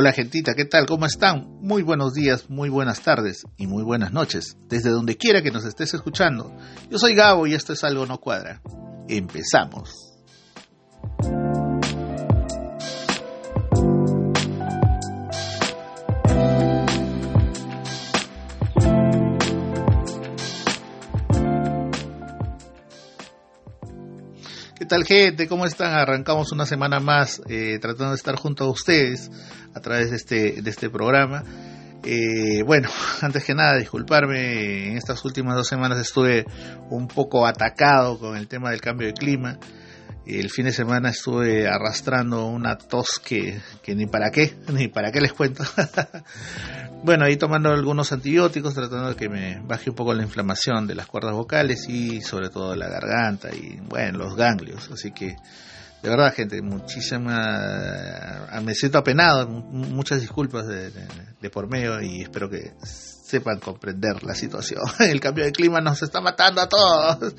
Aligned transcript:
Hola 0.00 0.12
gentita, 0.14 0.54
¿qué 0.54 0.64
tal? 0.64 0.86
¿Cómo 0.86 1.04
están? 1.04 1.58
Muy 1.60 1.82
buenos 1.82 2.14
días, 2.14 2.48
muy 2.48 2.70
buenas 2.70 3.02
tardes 3.02 3.44
y 3.58 3.66
muy 3.66 3.82
buenas 3.82 4.14
noches, 4.14 4.56
desde 4.66 4.88
donde 4.88 5.18
quiera 5.18 5.42
que 5.42 5.50
nos 5.50 5.66
estés 5.66 5.92
escuchando. 5.92 6.56
Yo 6.88 6.98
soy 6.98 7.14
Gabo 7.14 7.46
y 7.46 7.52
esto 7.52 7.74
es 7.74 7.84
Algo 7.84 8.06
No 8.06 8.16
Cuadra. 8.16 8.62
Empezamos. 9.08 10.09
Tal 24.90 25.04
gente? 25.04 25.46
¿Cómo 25.46 25.66
están? 25.66 25.92
Arrancamos 25.92 26.50
una 26.50 26.66
semana 26.66 26.98
más 26.98 27.40
eh, 27.48 27.78
tratando 27.80 28.10
de 28.10 28.16
estar 28.16 28.34
junto 28.34 28.64
a 28.64 28.70
ustedes 28.70 29.30
a 29.72 29.78
través 29.78 30.10
de 30.10 30.16
este, 30.16 30.62
de 30.62 30.68
este 30.68 30.90
programa. 30.90 31.44
Eh, 32.02 32.64
bueno, 32.66 32.88
antes 33.22 33.44
que 33.44 33.54
nada, 33.54 33.76
disculparme, 33.76 34.88
en 34.88 34.96
estas 34.96 35.24
últimas 35.24 35.54
dos 35.54 35.68
semanas 35.68 35.96
estuve 36.00 36.44
un 36.90 37.06
poco 37.06 37.46
atacado 37.46 38.18
con 38.18 38.36
el 38.36 38.48
tema 38.48 38.70
del 38.70 38.80
cambio 38.80 39.06
de 39.06 39.12
clima. 39.12 39.58
El 40.26 40.50
fin 40.50 40.64
de 40.64 40.72
semana 40.72 41.10
estuve 41.10 41.68
arrastrando 41.68 42.46
una 42.46 42.76
tos 42.76 43.20
que, 43.24 43.60
que 43.84 43.94
ni 43.94 44.06
para 44.06 44.32
qué, 44.32 44.56
ni 44.72 44.88
para 44.88 45.12
qué 45.12 45.20
les 45.20 45.32
cuento. 45.32 45.62
Bueno, 47.02 47.24
ahí 47.24 47.38
tomando 47.38 47.70
algunos 47.70 48.12
antibióticos, 48.12 48.74
tratando 48.74 49.08
de 49.08 49.16
que 49.16 49.30
me 49.30 49.58
baje 49.60 49.88
un 49.88 49.96
poco 49.96 50.12
la 50.12 50.22
inflamación 50.22 50.86
de 50.86 50.94
las 50.94 51.06
cuerdas 51.06 51.32
vocales 51.32 51.88
y 51.88 52.20
sobre 52.20 52.50
todo 52.50 52.72
de 52.72 52.76
la 52.76 52.88
garganta 52.88 53.48
y, 53.54 53.80
bueno, 53.80 54.18
los 54.18 54.36
ganglios. 54.36 54.90
Así 54.92 55.10
que, 55.10 55.34
de 56.02 56.08
verdad, 56.08 56.34
gente, 56.34 56.60
muchísima. 56.60 58.50
Me 58.62 58.74
siento 58.74 58.98
apenado, 58.98 59.48
muchas 59.48 60.20
disculpas 60.20 60.66
de, 60.66 61.50
por 61.50 61.68
medio 61.68 62.02
y 62.02 62.20
espero 62.20 62.50
que 62.50 62.74
sepan 62.82 63.60
comprender 63.60 64.22
la 64.22 64.34
situación. 64.34 64.82
El 64.98 65.20
cambio 65.20 65.46
de 65.46 65.52
clima 65.52 65.80
nos 65.80 66.02
está 66.02 66.20
matando 66.20 66.60
a 66.60 66.68
todos. 66.68 67.34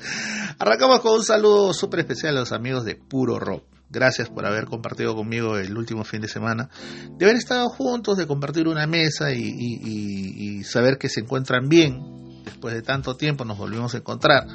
Arrancamos 0.58 0.98
con 1.00 1.14
un 1.14 1.24
saludo 1.24 1.72
súper 1.72 2.00
especial 2.00 2.36
a 2.36 2.40
los 2.40 2.50
amigos 2.50 2.84
de 2.84 2.96
Puro 2.96 3.38
Rock. 3.38 3.71
Gracias 3.92 4.30
por 4.30 4.46
haber 4.46 4.64
compartido 4.64 5.14
conmigo 5.14 5.58
el 5.58 5.76
último 5.76 6.02
fin 6.02 6.22
de 6.22 6.28
semana, 6.28 6.70
de 7.18 7.26
haber 7.26 7.36
estado 7.36 7.68
juntos, 7.68 8.16
de 8.16 8.26
compartir 8.26 8.66
una 8.66 8.86
mesa 8.86 9.32
y, 9.32 10.64
saber 10.64 10.96
que 10.96 11.10
se 11.10 11.20
encuentran 11.20 11.68
bien. 11.68 12.00
Después 12.44 12.74
de 12.74 12.80
tanto 12.80 13.16
tiempo 13.16 13.44
nos 13.44 13.58
volvimos 13.58 13.94
a 13.94 13.98
encontrar 13.98 14.46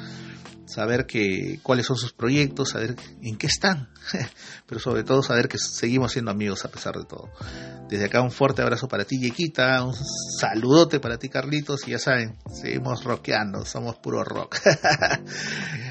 saber 0.66 1.06
que 1.06 1.60
cuáles 1.62 1.86
son 1.86 1.96
sus 1.96 2.12
proyectos, 2.12 2.70
saber 2.70 2.96
en 3.22 3.36
qué 3.36 3.46
están, 3.46 3.88
pero 4.66 4.80
sobre 4.80 5.04
todo 5.04 5.22
saber 5.22 5.48
que 5.48 5.56
seguimos 5.56 6.12
siendo 6.12 6.30
amigos 6.30 6.64
a 6.64 6.70
pesar 6.70 6.96
de 6.96 7.04
todo. 7.04 7.30
Desde 7.88 8.06
acá 8.06 8.20
un 8.20 8.30
fuerte 8.30 8.60
abrazo 8.60 8.88
para 8.88 9.04
ti, 9.04 9.18
Yequita, 9.18 9.82
un 9.84 9.94
saludote 10.38 11.00
para 11.00 11.18
ti, 11.18 11.28
Carlitos, 11.28 11.86
y 11.86 11.92
ya 11.92 11.98
saben, 11.98 12.36
seguimos 12.52 13.04
rockeando, 13.04 13.64
somos 13.64 13.96
puro 13.96 14.24
rock. 14.24 14.58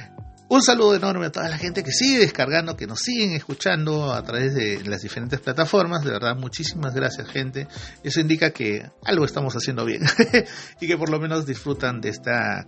Un 0.50 0.62
saludo 0.62 0.96
enorme 0.96 1.26
a 1.26 1.30
toda 1.30 1.50
la 1.50 1.58
gente 1.58 1.84
que 1.84 1.92
sigue 1.92 2.20
descargando, 2.20 2.78
que 2.78 2.88
nos 2.88 3.00
siguen 3.00 3.34
escuchando 3.34 4.14
a 4.14 4.24
través 4.24 4.56
de 4.56 4.82
las 4.86 5.02
diferentes 5.02 5.42
plataformas. 5.42 6.06
De 6.06 6.12
verdad, 6.12 6.38
muchísimas 6.38 6.96
gracias, 6.96 7.28
gente. 7.28 7.68
Eso 8.02 8.22
indica 8.22 8.52
que 8.52 8.90
algo 9.04 9.26
estamos 9.26 9.54
haciendo 9.56 9.84
bien 9.84 10.04
y 10.80 10.88
que 10.88 10.98
por 10.98 11.10
lo 11.10 11.20
menos 11.20 11.46
disfrutan 11.46 12.00
de 12.00 12.10
esta 12.10 12.66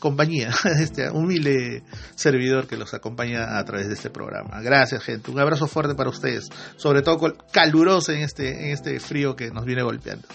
compañía, 0.00 0.50
de 0.64 0.82
este 0.82 1.08
humilde 1.10 1.84
servidor 2.16 2.66
que 2.66 2.76
los 2.76 2.92
acompaña 2.92 3.56
a 3.56 3.64
través 3.64 3.86
de 3.86 3.94
este 3.94 4.10
programa. 4.10 4.60
Gracias, 4.60 5.04
gente. 5.04 5.30
Un 5.30 5.38
abrazo 5.38 5.68
fuerte 5.68 5.94
para 5.94 6.10
ustedes, 6.10 6.48
sobre 6.76 7.02
todo 7.02 7.36
caluroso 7.52 8.10
en 8.10 8.22
este, 8.22 8.64
en 8.64 8.70
este 8.72 8.98
frío 8.98 9.36
que 9.36 9.52
nos 9.52 9.64
viene 9.64 9.84
golpeando. 9.84 10.26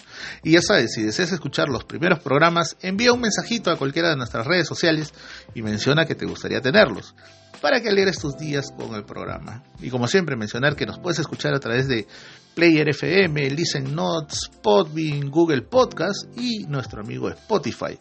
Y 0.42 0.52
ya 0.52 0.62
sabes, 0.62 0.94
si 0.94 1.02
deseas 1.02 1.32
escuchar 1.32 1.68
los 1.68 1.84
primeros 1.84 2.20
programas, 2.20 2.78
envía 2.80 3.12
un 3.12 3.20
mensajito 3.20 3.70
a 3.70 3.76
cualquiera 3.76 4.08
de 4.08 4.16
nuestras 4.16 4.46
redes 4.46 4.66
sociales 4.66 5.12
y 5.54 5.60
menciona 5.60 6.06
que 6.06 6.14
te 6.14 6.24
gustaría 6.24 6.61
tenerlos, 6.62 7.14
para 7.60 7.80
que 7.80 7.88
alegres 7.88 8.18
tus 8.18 8.36
días 8.36 8.72
con 8.76 8.94
el 8.94 9.04
programa. 9.04 9.62
Y 9.80 9.90
como 9.90 10.08
siempre, 10.08 10.36
mencionar 10.36 10.74
que 10.76 10.86
nos 10.86 10.98
puedes 10.98 11.18
escuchar 11.18 11.54
a 11.54 11.60
través 11.60 11.86
de 11.88 12.06
Player 12.54 12.88
FM, 12.88 13.50
Listen 13.50 13.94
Notes, 13.94 14.50
Podbean, 14.62 15.30
Google 15.30 15.62
Podcast 15.62 16.26
y 16.36 16.64
nuestro 16.64 17.00
amigo 17.00 17.28
Spotify. 17.30 17.98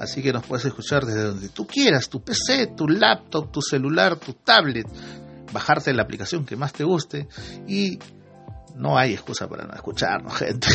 Así 0.00 0.22
que 0.22 0.32
nos 0.32 0.44
puedes 0.44 0.66
escuchar 0.66 1.04
desde 1.04 1.24
donde 1.24 1.48
tú 1.48 1.66
quieras, 1.66 2.08
tu 2.08 2.22
PC, 2.22 2.68
tu 2.76 2.88
laptop, 2.88 3.50
tu 3.50 3.62
celular, 3.62 4.16
tu 4.16 4.34
tablet, 4.34 4.86
bajarte 5.52 5.94
la 5.94 6.02
aplicación 6.02 6.44
que 6.44 6.56
más 6.56 6.72
te 6.72 6.84
guste 6.84 7.28
y 7.66 7.98
no 8.74 8.98
hay 8.98 9.12
excusa 9.12 9.48
para 9.48 9.64
no 9.64 9.74
escucharnos, 9.74 10.34
gente. 10.38 10.68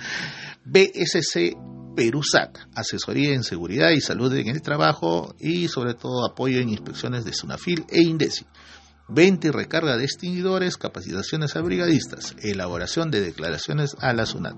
BSC 0.64 1.56
Perusac, 1.94 2.66
asesoría 2.74 3.34
en 3.34 3.44
seguridad 3.44 3.90
y 3.90 4.00
salud 4.00 4.34
en 4.34 4.48
el 4.48 4.62
trabajo 4.62 5.36
y 5.38 5.68
sobre 5.68 5.94
todo 5.94 6.26
apoyo 6.26 6.58
en 6.58 6.70
inspecciones 6.70 7.24
de 7.24 7.32
Sunafil 7.32 7.84
e 7.88 8.02
Indesi. 8.02 8.44
Venta 9.08 9.48
y 9.48 9.50
recarga 9.50 9.96
de 9.96 10.04
extinguidores, 10.04 10.76
capacitaciones 10.76 11.56
a 11.56 11.60
brigadistas, 11.60 12.36
elaboración 12.42 13.10
de 13.10 13.20
declaraciones 13.20 13.96
a 14.00 14.12
la 14.14 14.24
SUNAT. 14.24 14.56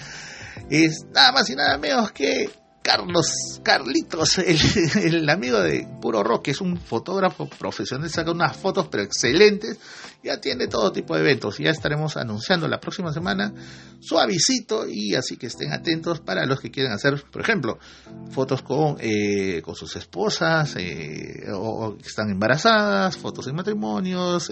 Es 0.72 1.06
nada 1.14 1.32
más 1.34 1.48
y 1.52 1.56
nada 1.56 1.78
menos 1.78 2.12
que 2.12 2.50
Carlos 2.82 3.60
Carlitos, 3.62 4.40
el, 4.96 5.30
amigo 5.30 5.60
de 5.60 5.88
Puro 6.02 6.24
Rock, 6.24 6.46
que 6.46 6.52
es 6.52 6.62
un 6.62 6.78
fotógrafo 6.78 7.48
profesional, 7.48 8.10
saca 8.10 8.32
unas 8.32 8.58
fotos 8.58 8.88
pero 8.90 9.04
excelentes, 9.04 9.78
ya 10.24 10.42
tiene 10.42 10.68
todo 10.68 10.92
tipo 10.92 11.14
de 11.14 11.22
eventos, 11.22 11.60
ya 11.60 11.70
estaremos 11.70 12.18
anunciando 12.18 12.68
la 12.68 12.80
próxima 12.80 13.14
semana 13.14 13.54
su 14.00 14.18
avisito 14.18 14.88
y 14.90 15.14
así 15.14 15.38
que 15.38 15.46
estén 15.46 15.72
atentos 15.72 16.22
para 16.22 16.48
los 16.48 16.60
que 16.60 16.72
quieren 16.72 16.92
hacer, 16.92 17.24
por 17.32 17.44
ejemplo, 17.44 17.78
fotos 18.32 18.64
con, 18.64 18.98
eh, 19.00 19.62
con 19.64 19.76
sus 19.76 19.96
esposas 19.96 20.76
eh, 20.76 21.44
o, 21.54 21.96
que 21.98 22.08
están 22.08 22.32
embarazadas, 22.32 23.16
fotos 23.16 23.46
en 23.46 23.58
matrimonios, 23.58 24.50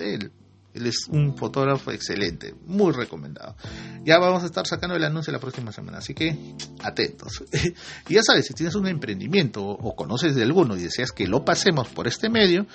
él 0.77 0.87
es 0.87 1.07
un 1.09 1.35
fotógrafo 1.35 1.91
excelente, 1.91 2.55
muy 2.65 2.93
recomendado. 2.93 3.55
Ya 4.03 4.17
vamos 4.19 4.43
a 4.43 4.45
estar 4.45 4.65
sacando 4.65 4.95
el 4.95 5.03
anuncio 5.03 5.33
la 5.33 5.39
próxima 5.39 5.71
semana, 5.71 5.97
así 5.97 6.13
que 6.13 6.55
atentos. 6.83 7.43
y 8.07 8.13
ya 8.13 8.23
sabes, 8.23 8.45
si 8.45 8.53
tienes 8.53 8.75
un 8.75 8.87
emprendimiento 8.87 9.63
o 9.63 9.95
conoces 9.95 10.35
de 10.35 10.43
alguno 10.43 10.77
y 10.77 10.83
deseas 10.83 11.11
que 11.11 11.27
lo 11.27 11.43
pasemos 11.43 11.87
por 11.89 12.07
este 12.07 12.29
medio, 12.29 12.65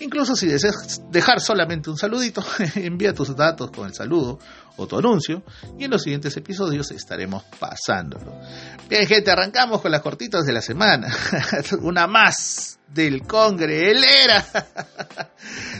incluso 0.00 0.34
si 0.34 0.46
deseas 0.46 1.02
dejar 1.10 1.40
solamente 1.40 1.90
un 1.90 1.96
saludito, 1.96 2.42
envía 2.74 3.14
tus 3.14 3.36
datos 3.36 3.70
con 3.70 3.86
el 3.86 3.94
saludo 3.94 4.38
o 4.76 4.86
tu 4.86 4.98
anuncio 4.98 5.42
y 5.78 5.84
en 5.84 5.90
los 5.90 6.02
siguientes 6.02 6.36
episodios 6.36 6.90
estaremos 6.90 7.44
pasándolo. 7.58 8.40
Bien 8.88 9.06
gente, 9.06 9.30
arrancamos 9.30 9.80
con 9.80 9.92
las 9.92 10.00
cortitas 10.00 10.44
de 10.44 10.52
la 10.52 10.62
semana. 10.62 11.14
Una 11.82 12.06
más 12.06 12.79
del 12.92 13.22
Congre, 13.22 13.90
él 13.90 14.04
era. 14.04 14.44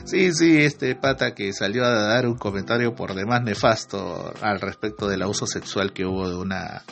sí, 0.05 0.33
sí, 0.33 0.59
este 0.59 0.95
pata 0.95 1.35
que 1.35 1.53
salió 1.53 1.85
a 1.85 1.91
dar 1.91 2.27
un 2.27 2.37
comentario 2.37 2.95
por 2.95 3.15
demás 3.15 3.43
nefasto 3.43 4.33
al 4.41 4.61
respecto 4.61 5.09
del 5.09 5.23
abuso 5.23 5.47
sexual 5.47 5.93
que 5.93 6.07
hubo 6.07 6.29
de 6.29 6.37
una 6.37 6.83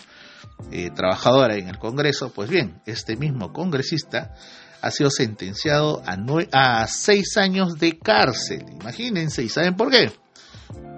eh, 0.73 0.91
trabajadora 0.91 1.57
en 1.57 1.69
el 1.69 1.79
Congreso. 1.79 2.33
Pues 2.33 2.51
bien, 2.51 2.81
este 2.85 3.17
mismo 3.17 3.53
congresista 3.53 4.35
ha 4.81 4.91
sido 4.91 5.11
sentenciado 5.11 6.03
a, 6.05 6.83
a 6.83 6.87
seis 6.87 7.37
años 7.37 7.79
de 7.79 7.99
cárcel. 7.99 8.65
Imagínense, 8.81 9.43
¿y 9.43 9.49
saben 9.49 9.77
por 9.77 9.91
qué? 9.91 10.13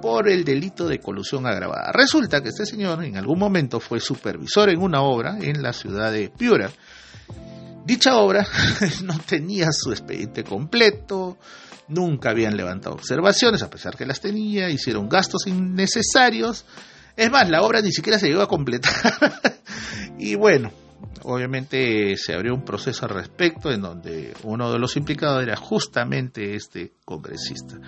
Por 0.01 0.31
el 0.31 0.45
delito 0.45 0.89
de 0.89 0.99
colusión 0.99 1.47
agravada. 1.47 1.93
Resulta 1.93 2.43
que 2.43 2.49
este 2.49 2.65
señor 2.65 3.05
en 3.05 3.17
algún 3.17 3.39
momento 3.39 3.81
fue 3.81 4.01
supervisor 4.01 4.71
en 4.71 4.81
una 4.81 5.03
obra 5.03 5.37
en 5.41 5.63
la 5.63 5.75
ciudad 5.75 6.11
de 6.11 6.31
Piura 6.31 6.71
Dicha 7.85 8.17
obra 8.17 8.47
no 9.05 9.19
tenía 9.19 9.69
su 9.73 9.91
expediente 9.91 10.45
completo, 10.45 11.39
nunca 11.89 12.31
habían 12.31 12.57
levantado 12.57 12.95
observaciones, 12.95 13.63
a 13.63 13.71
pesar 13.71 13.97
que 13.97 14.07
las 14.07 14.21
tenía, 14.21 14.71
hicieron 14.71 15.09
gastos 15.09 15.47
innecesarios. 15.47 16.65
Es 17.17 17.31
más, 17.31 17.49
la 17.51 17.63
obra 17.63 17.81
ni 17.81 17.93
siquiera 17.93 18.19
se 18.19 18.29
llegó 18.29 18.43
a 18.43 18.49
completar. 18.49 18.93
y 20.19 20.37
bueno, 20.37 20.71
obviamente 21.23 22.17
se 22.17 22.35
abrió 22.35 22.55
un 22.55 22.65
proceso 22.65 23.07
al 23.07 23.13
respecto 23.13 23.71
en 23.71 23.81
donde 23.81 24.35
uno 24.45 24.73
de 24.73 24.79
los 24.79 24.97
implicados 24.97 25.43
era 25.43 25.57
justamente 25.57 26.55
este 26.55 26.93
congresista. 27.05 27.79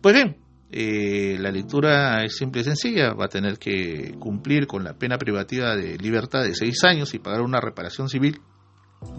Pues 0.00 0.14
bien, 0.14 0.36
eh, 0.70 1.36
la 1.40 1.50
lectura 1.50 2.24
es 2.24 2.36
simple 2.36 2.60
y 2.60 2.64
sencilla, 2.64 3.12
va 3.12 3.24
a 3.24 3.28
tener 3.28 3.58
que 3.58 4.14
cumplir 4.18 4.66
con 4.66 4.84
la 4.84 4.94
pena 4.94 5.18
privativa 5.18 5.74
de 5.74 5.98
libertad 5.98 6.44
de 6.44 6.54
seis 6.54 6.84
años 6.84 7.12
y 7.14 7.18
pagar 7.18 7.40
una 7.40 7.60
reparación 7.60 8.08
civil 8.08 8.40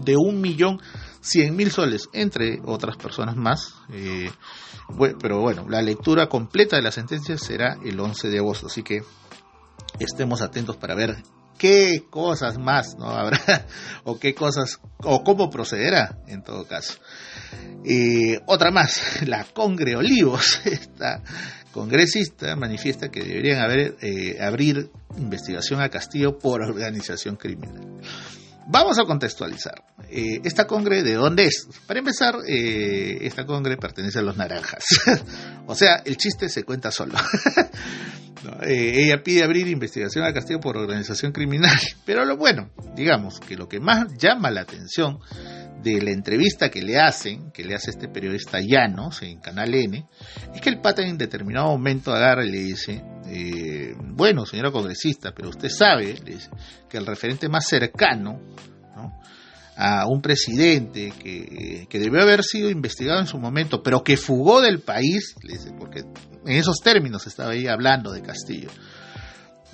de 0.00 0.16
un 0.16 0.40
millón 0.40 0.80
cien 1.20 1.56
mil 1.56 1.70
soles, 1.70 2.08
entre 2.12 2.60
otras 2.64 2.96
personas 2.96 3.36
más. 3.36 3.74
Eh, 3.92 4.30
pero 5.20 5.40
bueno, 5.40 5.66
la 5.68 5.82
lectura 5.82 6.28
completa 6.28 6.76
de 6.76 6.82
la 6.82 6.92
sentencia 6.92 7.38
será 7.38 7.78
el 7.84 7.98
11 7.98 8.28
de 8.28 8.38
agosto, 8.38 8.66
así 8.66 8.82
que 8.82 9.02
estemos 9.98 10.42
atentos 10.42 10.76
para 10.76 10.94
ver 10.94 11.22
qué 11.58 12.06
cosas 12.10 12.58
más 12.58 12.96
no 12.98 13.06
habrá 13.10 13.66
o 14.04 14.18
qué 14.18 14.34
cosas 14.34 14.80
o 14.98 15.22
cómo 15.22 15.50
procederá 15.50 16.18
en 16.26 16.42
todo 16.42 16.66
caso. 16.66 16.94
Eh, 17.84 18.40
otra 18.46 18.70
más, 18.70 19.22
la 19.26 19.44
Congre 19.44 19.96
Olivos, 19.96 20.60
esta 20.64 21.22
congresista 21.72 22.54
manifiesta 22.56 23.10
que 23.10 23.22
deberían 23.22 23.60
haber, 23.60 23.96
eh, 24.02 24.38
abrir 24.40 24.90
investigación 25.16 25.80
a 25.80 25.88
Castillo 25.88 26.38
por 26.38 26.62
organización 26.62 27.36
criminal. 27.36 28.00
Vamos 28.66 28.98
a 28.98 29.04
contextualizar. 29.04 29.82
Eh, 30.10 30.40
esta 30.44 30.66
congre, 30.66 31.02
¿de 31.02 31.14
dónde 31.14 31.44
es? 31.44 31.68
Para 31.86 31.98
empezar, 31.98 32.36
eh, 32.46 33.18
esta 33.22 33.44
congre 33.44 33.76
pertenece 33.76 34.18
a 34.18 34.22
los 34.22 34.36
naranjas. 34.36 34.84
o 35.66 35.74
sea, 35.74 36.02
el 36.04 36.16
chiste 36.16 36.48
se 36.48 36.64
cuenta 36.64 36.90
solo. 36.90 37.14
Eh, 38.62 39.04
ella 39.04 39.22
pide 39.22 39.44
abrir 39.44 39.68
investigación 39.68 40.24
a 40.24 40.32
Castillo 40.32 40.58
por 40.58 40.76
organización 40.76 41.30
criminal. 41.30 41.78
Pero 42.04 42.24
lo 42.24 42.36
bueno, 42.36 42.70
digamos 42.96 43.38
que 43.38 43.56
lo 43.56 43.68
que 43.68 43.78
más 43.78 44.08
llama 44.18 44.50
la 44.50 44.62
atención 44.62 45.20
de 45.82 46.00
la 46.00 46.10
entrevista 46.10 46.70
que 46.70 46.82
le 46.82 46.98
hacen, 46.98 47.50
que 47.52 47.64
le 47.64 47.74
hace 47.74 47.90
este 47.90 48.08
periodista 48.08 48.58
Llanos 48.60 49.22
en 49.22 49.40
Canal 49.40 49.74
N, 49.74 50.06
es 50.54 50.60
que 50.60 50.70
el 50.70 50.80
pata 50.80 51.02
en 51.02 51.18
determinado 51.18 51.66
momento 51.68 52.12
agarra 52.12 52.44
y 52.44 52.50
le 52.50 52.58
dice, 52.58 53.02
eh, 53.34 53.94
bueno, 53.98 54.44
señora 54.44 54.70
congresista, 54.70 55.32
pero 55.34 55.48
usted 55.48 55.68
sabe 55.68 56.16
que 56.88 56.98
el 56.98 57.06
referente 57.06 57.48
más 57.48 57.66
cercano 57.66 58.40
a 59.74 60.06
un 60.06 60.20
presidente 60.20 61.12
que, 61.18 61.86
que, 61.88 61.98
debió 61.98 62.20
haber 62.20 62.44
sido 62.44 62.68
investigado 62.68 63.20
en 63.20 63.26
su 63.26 63.38
momento, 63.38 63.82
pero 63.82 64.04
que 64.04 64.18
fugó 64.18 64.60
del 64.60 64.80
país, 64.80 65.34
porque 65.78 66.00
en 66.00 66.56
esos 66.56 66.76
términos 66.84 67.26
estaba 67.26 67.52
ahí 67.52 67.66
hablando 67.66 68.12
de 68.12 68.20
Castillo 68.20 68.68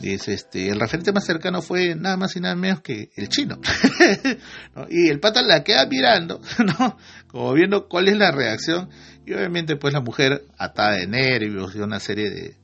este, 0.03 0.69
el 0.69 0.79
referente 0.79 1.13
más 1.13 1.25
cercano 1.25 1.61
fue 1.61 1.95
nada 1.97 2.17
más 2.17 2.37
y 2.37 2.41
nada 2.41 2.55
menos 2.55 2.81
que 2.81 3.11
el 3.17 3.29
chino. 3.29 3.59
Y 4.91 5.09
el 5.09 5.19
pata 5.19 5.43
la 5.43 5.65
queda 5.65 5.87
mirando, 5.87 6.41
¿no? 6.65 6.97
Como 7.27 7.53
viendo 7.53 7.89
cuál 7.89 8.09
es 8.09 8.17
la 8.17 8.31
reacción. 8.31 8.89
Y 9.27 9.33
obviamente 9.33 9.77
pues 9.77 9.93
la 9.93 10.01
mujer 10.01 10.45
atada 10.57 10.97
de 10.97 11.07
nervios 11.07 11.75
y 11.75 11.81
una 11.81 12.01
serie 12.01 12.31
de, 12.31 12.57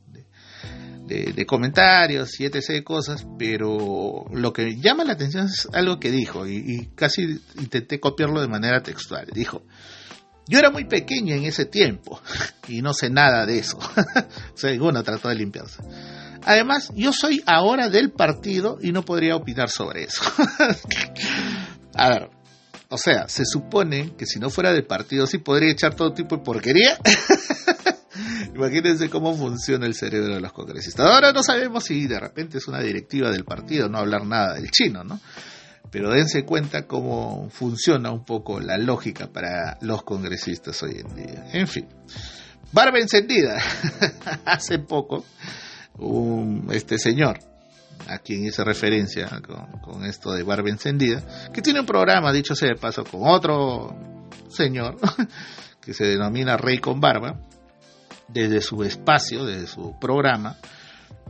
de, 1.07 1.47
comentarios 1.47 2.39
y 2.41 2.47
etc. 2.47 2.83
cosas, 2.83 3.27
pero 3.39 4.25
lo 4.33 4.53
que 4.53 4.77
llama 4.77 5.05
la 5.05 5.13
atención 5.13 5.47
es 5.47 5.69
algo 5.73 6.01
que 6.01 6.11
dijo 6.11 6.47
y, 6.47 6.57
y 6.57 6.87
casi 6.95 7.41
intenté 7.59 8.01
copiarlo 8.01 8.41
de 8.41 8.49
manera 8.49 8.83
textual. 8.83 9.27
Dijo, 9.33 9.63
yo 10.47 10.59
era 10.59 10.71
muy 10.71 10.85
pequeño 10.85 11.35
en 11.35 11.45
ese 11.45 11.65
tiempo 11.65 12.21
y 12.69 12.83
no 12.83 12.93
sé 12.93 13.11
nada 13.11 13.47
de 13.47 13.59
eso. 13.59 13.79
uno 14.81 15.03
trató 15.03 15.29
de 15.29 15.35
limpiarse. 15.37 15.83
Además, 16.47 16.91
yo 16.95 17.13
soy 17.13 17.43
ahora 17.47 17.89
del 17.89 18.13
partido 18.13 18.79
y 18.81 18.93
no 18.93 19.03
podría 19.03 19.37
opinar 19.37 19.71
sobre 19.71 20.05
eso. 20.05 20.23
A 21.95 22.09
ver, 22.11 22.31
o 22.91 22.99
sea, 22.99 23.29
se 23.29 23.47
supone 23.47 24.15
que 24.17 24.27
si 24.27 24.39
no 24.39 24.51
fuera 24.51 24.73
del 24.73 24.85
partido 24.85 25.27
sí 25.27 25.39
podría 25.39 25.73
echar 25.73 25.95
todo 25.95 26.13
tipo 26.13 26.37
de 26.37 26.43
porquería. 26.43 26.99
Imagínense 28.55 29.11
cómo 29.11 29.35
funciona 29.37 29.87
el 29.87 29.95
cerebro 29.95 30.35
de 30.35 30.41
los 30.41 30.53
congresistas. 30.53 31.07
Ahora 31.07 31.33
no 31.33 31.43
sabemos 31.43 31.85
si 31.85 32.07
de 32.07 32.21
repente 32.21 32.59
es 32.59 32.69
una 32.69 32.81
directiva 32.81 33.31
del 33.31 33.45
partido 33.45 33.89
no 33.89 33.99
hablar 33.99 34.25
nada 34.25 34.55
del 34.55 34.71
chino, 34.71 35.03
¿no? 35.03 35.21
Pero 35.91 36.11
dense 36.11 36.45
cuenta 36.45 36.87
cómo 36.87 37.49
funciona 37.51 38.11
un 38.11 38.25
poco 38.25 38.61
la 38.61 38.79
lógica 38.79 39.29
para 39.29 39.77
los 39.81 40.03
congresistas 40.05 40.83
hoy 40.83 41.01
en 41.05 41.15
día. 41.17 41.47
En 41.53 41.67
fin, 41.67 41.87
barba 42.73 42.99
encendida. 42.99 43.59
Hace 44.45 44.79
poco 44.79 45.25
un, 45.99 46.69
este 46.73 46.99
señor, 46.99 47.39
a 48.09 48.19
quien 48.19 48.45
hice 48.45 48.65
referencia 48.65 49.29
con, 49.83 50.05
esto 50.05 50.33
de 50.33 50.43
barba 50.43 50.71
encendida, 50.71 51.23
que 51.53 51.63
tiene 51.63 51.81
un 51.81 51.87
programa, 51.87 52.33
dicho 52.33 52.55
sea 52.55 52.69
de 52.69 52.77
paso, 52.77 53.05
con 53.05 53.23
otro 53.25 53.97
señor, 54.49 54.97
que 55.81 55.93
se 55.93 56.07
denomina 56.07 56.57
Rey 56.57 56.79
con 56.79 57.01
Barba, 57.01 57.37
desde 58.29 58.61
su 58.61 58.83
espacio, 58.83 59.45
desde 59.45 59.67
su 59.67 59.99
programa, 60.01 60.57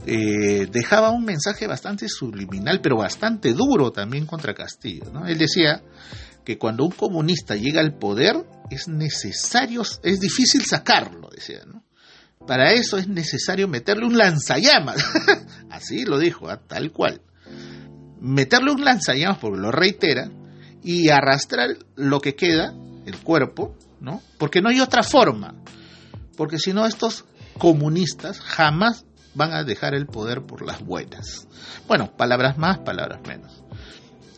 eh, 0.07 0.67
dejaba 0.71 1.11
un 1.11 1.25
mensaje 1.25 1.67
bastante 1.67 2.09
subliminal, 2.09 2.81
pero 2.81 2.97
bastante 2.97 3.53
duro 3.53 3.93
también 3.93 4.27
contra 4.27 4.55
Castillo. 4.55 5.11
¿no? 5.13 5.27
Él 5.27 5.39
decía 5.39 5.83
que 6.45 6.59
cuando 6.59 6.85
un 6.85 6.91
comunista 6.91 7.57
llega 7.57 7.81
al 7.81 7.97
poder 7.97 8.37
es 8.71 8.89
necesario, 8.89 9.83
es 10.03 10.21
difícil 10.21 10.65
sacarlo, 10.65 11.31
decía, 11.35 11.61
¿no? 11.67 11.83
Para 12.47 12.73
eso 12.73 12.99
es 12.99 13.09
necesario 13.09 13.69
meterle 13.69 14.05
un 14.05 14.19
lanzallamas. 14.19 14.97
Así 15.71 16.05
lo 16.05 16.19
dijo, 16.19 16.51
¿ah? 16.51 16.61
tal 16.67 16.93
cual. 16.93 17.23
Meterle 18.21 18.73
un 18.73 18.85
lanzallamas, 18.85 19.39
porque 19.39 19.61
lo 19.61 19.73
reitera, 19.73 20.31
y 20.83 21.09
arrastrar 21.09 21.71
lo 21.97 22.21
que 22.21 22.35
queda, 22.35 22.75
el 23.07 23.17
cuerpo, 23.19 23.75
¿no? 24.01 24.21
Porque 24.39 24.61
no 24.61 24.69
hay 24.69 24.81
otra 24.81 25.03
forma. 25.03 25.55
Porque 26.37 26.59
si 26.59 26.73
no, 26.73 26.87
estos 26.87 27.25
comunistas 27.59 28.41
jamás 28.41 29.05
van 29.35 29.53
a 29.53 29.65
dejar 29.65 29.95
el 29.95 30.07
poder 30.07 30.43
por 30.43 30.65
las 30.65 30.85
buenas. 30.85 31.47
Bueno, 31.87 32.17
palabras 32.17 32.59
más, 32.59 32.79
palabras 32.79 33.21
menos. 33.27 33.63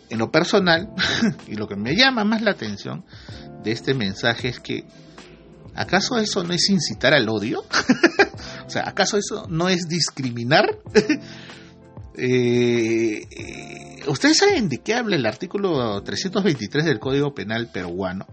En 0.08 0.18
lo 0.18 0.30
personal, 0.30 0.92
y 1.46 1.54
lo 1.54 1.66
que 1.66 1.76
me 1.76 1.96
llama 1.96 2.24
más 2.24 2.42
la 2.42 2.52
atención 2.52 3.04
de 3.62 3.72
este 3.72 3.94
mensaje 3.94 4.48
es 4.48 4.60
que 4.60 4.86
¿Acaso 5.76 6.16
eso 6.16 6.42
no 6.42 6.54
es 6.54 6.70
incitar 6.70 7.12
al 7.12 7.28
odio? 7.28 7.60
o 8.66 8.70
sea, 8.70 8.88
¿acaso 8.88 9.18
eso 9.18 9.46
no 9.48 9.68
es 9.68 9.88
discriminar? 9.88 10.78
Eh, 12.18 13.26
eh, 13.30 14.02
¿Ustedes 14.08 14.38
saben 14.38 14.70
de 14.70 14.78
qué 14.78 14.94
habla 14.94 15.16
el 15.16 15.26
artículo 15.26 16.02
323 16.02 16.86
del 16.86 16.98
Código 16.98 17.34
Penal 17.34 17.68
peruano? 17.70 18.26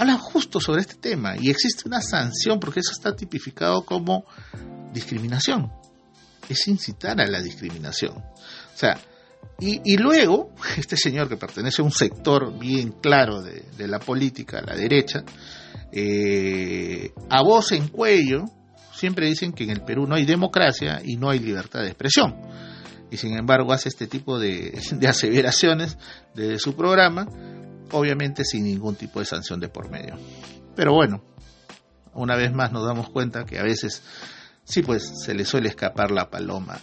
Habla 0.00 0.16
justo 0.16 0.60
sobre 0.60 0.80
este 0.80 0.94
tema 0.94 1.34
y 1.38 1.50
existe 1.50 1.82
una 1.86 2.00
sanción 2.00 2.58
porque 2.58 2.80
eso 2.80 2.92
está 2.92 3.14
tipificado 3.14 3.84
como 3.84 4.24
discriminación. 4.94 5.70
Es 6.48 6.66
incitar 6.68 7.20
a 7.20 7.26
la 7.26 7.42
discriminación. 7.42 8.16
O 8.16 8.76
sea, 8.76 8.98
y, 9.58 9.98
luego, 9.98 10.54
este 10.78 10.96
señor 10.96 11.28
que 11.28 11.36
pertenece 11.36 11.82
a 11.82 11.84
un 11.84 11.92
sector 11.92 12.58
bien 12.58 12.92
claro 12.92 13.42
de, 13.42 13.88
la 13.88 13.98
política, 13.98 14.62
la 14.66 14.74
derecha, 14.74 15.22
eh, 15.92 17.12
a 17.28 17.42
voz 17.42 17.72
en 17.72 17.88
cuello, 17.88 18.46
siempre 18.94 19.26
dicen 19.26 19.52
que 19.52 19.64
en 19.64 19.70
el 19.70 19.82
Perú 19.82 20.06
no 20.06 20.14
hay 20.14 20.24
democracia 20.24 21.02
y 21.04 21.16
no 21.16 21.28
hay 21.28 21.40
libertad 21.40 21.80
de 21.82 21.88
expresión. 21.88 22.36
Y 23.10 23.18
sin 23.18 23.36
embargo 23.36 23.74
hace 23.74 23.90
este 23.90 24.06
tipo 24.06 24.38
de, 24.38 24.80
de 24.92 25.08
aseveraciones 25.08 25.98
de 26.34 26.58
su 26.58 26.74
programa, 26.74 27.28
obviamente 27.92 28.44
sin 28.44 28.64
ningún 28.64 28.96
tipo 28.96 29.20
de 29.20 29.26
sanción 29.26 29.60
de 29.60 29.68
por 29.68 29.90
medio. 29.90 30.16
Pero 30.74 30.92
bueno, 30.92 31.22
una 32.14 32.36
vez 32.36 32.52
más 32.52 32.72
nos 32.72 32.86
damos 32.86 33.10
cuenta 33.10 33.44
que 33.44 33.58
a 33.58 33.62
veces 33.62 34.02
sí 34.64 34.82
pues 34.82 35.12
se 35.24 35.34
le 35.34 35.44
suele 35.44 35.68
escapar 35.68 36.10
la 36.10 36.30
paloma 36.30 36.78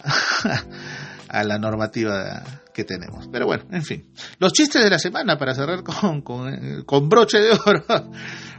a 1.28 1.44
la 1.44 1.58
normativa 1.58 2.42
que 2.72 2.84
tenemos. 2.84 3.28
Pero 3.30 3.46
bueno, 3.46 3.64
en 3.72 3.82
fin. 3.82 4.12
Los 4.38 4.52
chistes 4.52 4.82
de 4.82 4.90
la 4.90 4.98
semana 4.98 5.36
para 5.36 5.54
cerrar 5.54 5.82
con, 5.82 6.22
con, 6.22 7.08
broche 7.08 7.38
de 7.38 7.50
oro. 7.52 7.84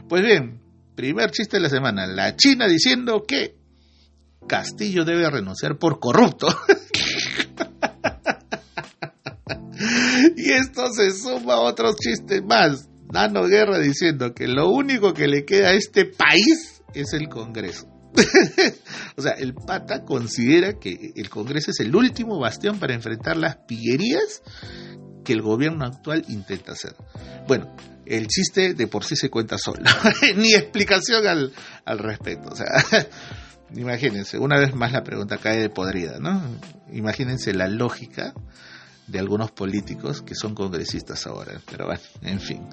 Pues 0.08 0.22
bien, 0.22 0.60
primer 0.96 1.30
chiste 1.30 1.58
de 1.58 1.62
la 1.62 1.68
semana. 1.68 2.04
La 2.04 2.34
China 2.34 2.66
diciendo 2.66 3.24
que 3.28 3.56
Castillo 4.48 5.04
debe 5.04 5.30
renunciar 5.30 5.78
por 5.78 6.00
corrupto. 6.00 6.48
esto 10.56 10.92
se 10.92 11.12
suma 11.12 11.54
a 11.54 11.60
otros 11.60 11.96
chistes 11.96 12.42
más. 12.44 12.88
Nano 13.12 13.44
Guerra 13.44 13.78
diciendo 13.78 14.34
que 14.34 14.46
lo 14.46 14.70
único 14.70 15.12
que 15.12 15.26
le 15.26 15.44
queda 15.44 15.68
a 15.68 15.72
este 15.72 16.04
país 16.04 16.82
es 16.94 17.12
el 17.12 17.28
Congreso. 17.28 17.88
o 19.16 19.22
sea, 19.22 19.32
el 19.32 19.54
pata 19.54 20.04
considera 20.04 20.78
que 20.78 21.12
el 21.14 21.28
Congreso 21.28 21.70
es 21.70 21.80
el 21.80 21.94
último 21.94 22.38
bastión 22.38 22.78
para 22.78 22.94
enfrentar 22.94 23.36
las 23.36 23.56
pillerías 23.56 24.42
que 25.24 25.32
el 25.32 25.42
gobierno 25.42 25.84
actual 25.84 26.24
intenta 26.28 26.72
hacer. 26.72 26.94
Bueno, 27.46 27.74
el 28.06 28.26
chiste 28.26 28.74
de 28.74 28.86
por 28.86 29.04
sí 29.04 29.16
se 29.16 29.30
cuenta 29.30 29.58
solo, 29.58 29.82
ni 30.36 30.54
explicación 30.54 31.26
al, 31.26 31.52
al 31.84 31.98
respecto. 31.98 32.50
O 32.50 32.56
sea, 32.56 32.66
imagínense, 33.74 34.38
una 34.38 34.58
vez 34.58 34.74
más 34.74 34.92
la 34.92 35.04
pregunta 35.04 35.38
cae 35.38 35.58
de 35.58 35.70
podrida, 35.70 36.18
¿no? 36.18 36.42
Imagínense 36.92 37.54
la 37.54 37.68
lógica 37.68 38.34
de 39.10 39.18
algunos 39.18 39.50
políticos 39.50 40.22
que 40.22 40.34
son 40.34 40.54
congresistas 40.54 41.26
ahora. 41.26 41.60
Pero 41.70 41.86
bueno, 41.86 42.00
en 42.22 42.40
fin. 42.40 42.66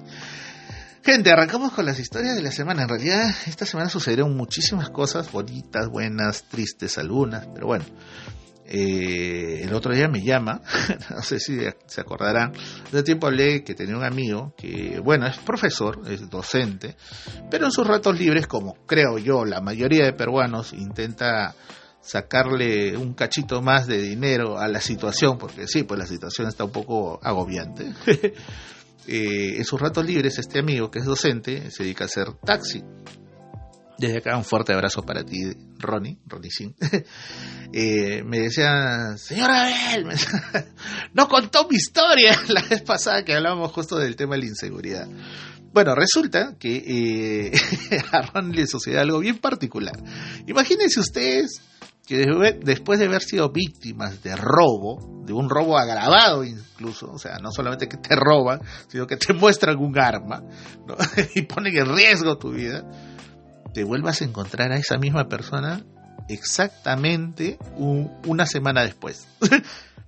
Gente, 1.04 1.30
arrancamos 1.30 1.72
con 1.72 1.86
las 1.86 1.98
historias 1.98 2.36
de 2.36 2.42
la 2.42 2.50
semana. 2.50 2.82
En 2.82 2.88
realidad, 2.88 3.30
esta 3.46 3.64
semana 3.64 3.88
sucedieron 3.88 4.36
muchísimas 4.36 4.90
cosas, 4.90 5.32
bonitas, 5.32 5.88
buenas, 5.88 6.44
tristes 6.44 6.98
algunas, 6.98 7.46
pero 7.46 7.66
bueno. 7.68 7.84
Eh, 8.70 9.62
el 9.62 9.72
otro 9.72 9.94
día 9.94 10.08
me 10.08 10.22
llama, 10.22 10.60
no 11.10 11.22
sé 11.22 11.40
si 11.40 11.58
se 11.86 12.00
acordarán, 12.02 12.52
hace 12.84 13.02
tiempo 13.02 13.26
hablé 13.26 13.64
que 13.64 13.74
tenía 13.74 13.96
un 13.96 14.04
amigo 14.04 14.52
que, 14.58 15.00
bueno, 15.02 15.26
es 15.26 15.38
profesor, 15.38 16.02
es 16.06 16.28
docente, 16.28 16.94
pero 17.50 17.64
en 17.64 17.72
sus 17.72 17.86
ratos 17.86 18.18
libres, 18.18 18.46
como 18.46 18.74
creo 18.84 19.16
yo, 19.16 19.46
la 19.46 19.62
mayoría 19.62 20.04
de 20.04 20.12
peruanos 20.12 20.74
intenta 20.74 21.54
sacarle 22.00 22.96
un 22.96 23.14
cachito 23.14 23.62
más 23.62 23.86
de 23.86 24.00
dinero 24.00 24.58
a 24.58 24.68
la 24.68 24.80
situación, 24.80 25.38
porque 25.38 25.66
sí, 25.66 25.82
pues 25.82 25.98
la 25.98 26.06
situación 26.06 26.48
está 26.48 26.64
un 26.64 26.72
poco 26.72 27.20
agobiante. 27.22 27.92
Eh, 29.10 29.56
en 29.56 29.64
sus 29.64 29.80
ratos 29.80 30.04
libres, 30.04 30.38
este 30.38 30.58
amigo 30.58 30.90
que 30.90 30.98
es 30.98 31.06
docente 31.06 31.70
se 31.70 31.82
dedica 31.82 32.04
a 32.04 32.08
hacer 32.08 32.34
taxi. 32.44 32.84
Desde 33.96 34.18
acá 34.18 34.36
un 34.36 34.44
fuerte 34.44 34.74
abrazo 34.74 35.02
para 35.02 35.24
ti, 35.24 35.50
Ronnie, 35.78 36.18
Ronnie 36.26 36.50
Sin. 36.50 36.74
Eh, 37.70 38.22
me 38.24 38.40
decía, 38.40 39.18
señora 39.18 39.66
Abel, 39.66 40.06
no 41.12 41.28
contó 41.28 41.68
mi 41.68 41.76
historia 41.76 42.34
la 42.48 42.62
vez 42.62 42.80
pasada 42.80 43.22
que 43.26 43.34
hablábamos 43.34 43.72
justo 43.72 43.98
del 43.98 44.16
tema 44.16 44.36
de 44.36 44.40
la 44.40 44.46
inseguridad. 44.46 45.06
Bueno, 45.78 45.94
resulta 45.94 46.56
que 46.58 46.82
eh, 46.88 47.52
a 48.12 48.22
Ronnie 48.22 48.62
le 48.62 48.66
sucede 48.66 48.98
algo 48.98 49.20
bien 49.20 49.38
particular. 49.38 49.94
Imagínense 50.48 50.98
ustedes 50.98 51.62
que 52.04 52.26
después 52.64 52.98
de 52.98 53.06
haber 53.06 53.22
sido 53.22 53.52
víctimas 53.52 54.20
de 54.24 54.34
robo, 54.34 55.22
de 55.24 55.32
un 55.32 55.48
robo 55.48 55.78
agravado 55.78 56.42
incluso, 56.42 57.12
o 57.12 57.18
sea, 57.20 57.38
no 57.38 57.52
solamente 57.52 57.88
que 57.88 57.96
te 57.96 58.16
roban, 58.16 58.60
sino 58.88 59.06
que 59.06 59.16
te 59.18 59.32
muestran 59.34 59.76
un 59.78 59.96
arma 59.96 60.42
y 61.36 61.42
ponen 61.42 61.76
en 61.76 61.94
riesgo 61.94 62.38
tu 62.38 62.50
vida, 62.50 62.82
te 63.72 63.84
vuelvas 63.84 64.20
a 64.20 64.24
encontrar 64.24 64.72
a 64.72 64.78
esa 64.78 64.98
misma 64.98 65.28
persona 65.28 65.84
exactamente 66.28 67.56
una 67.76 68.46
semana 68.46 68.82
después. 68.82 69.28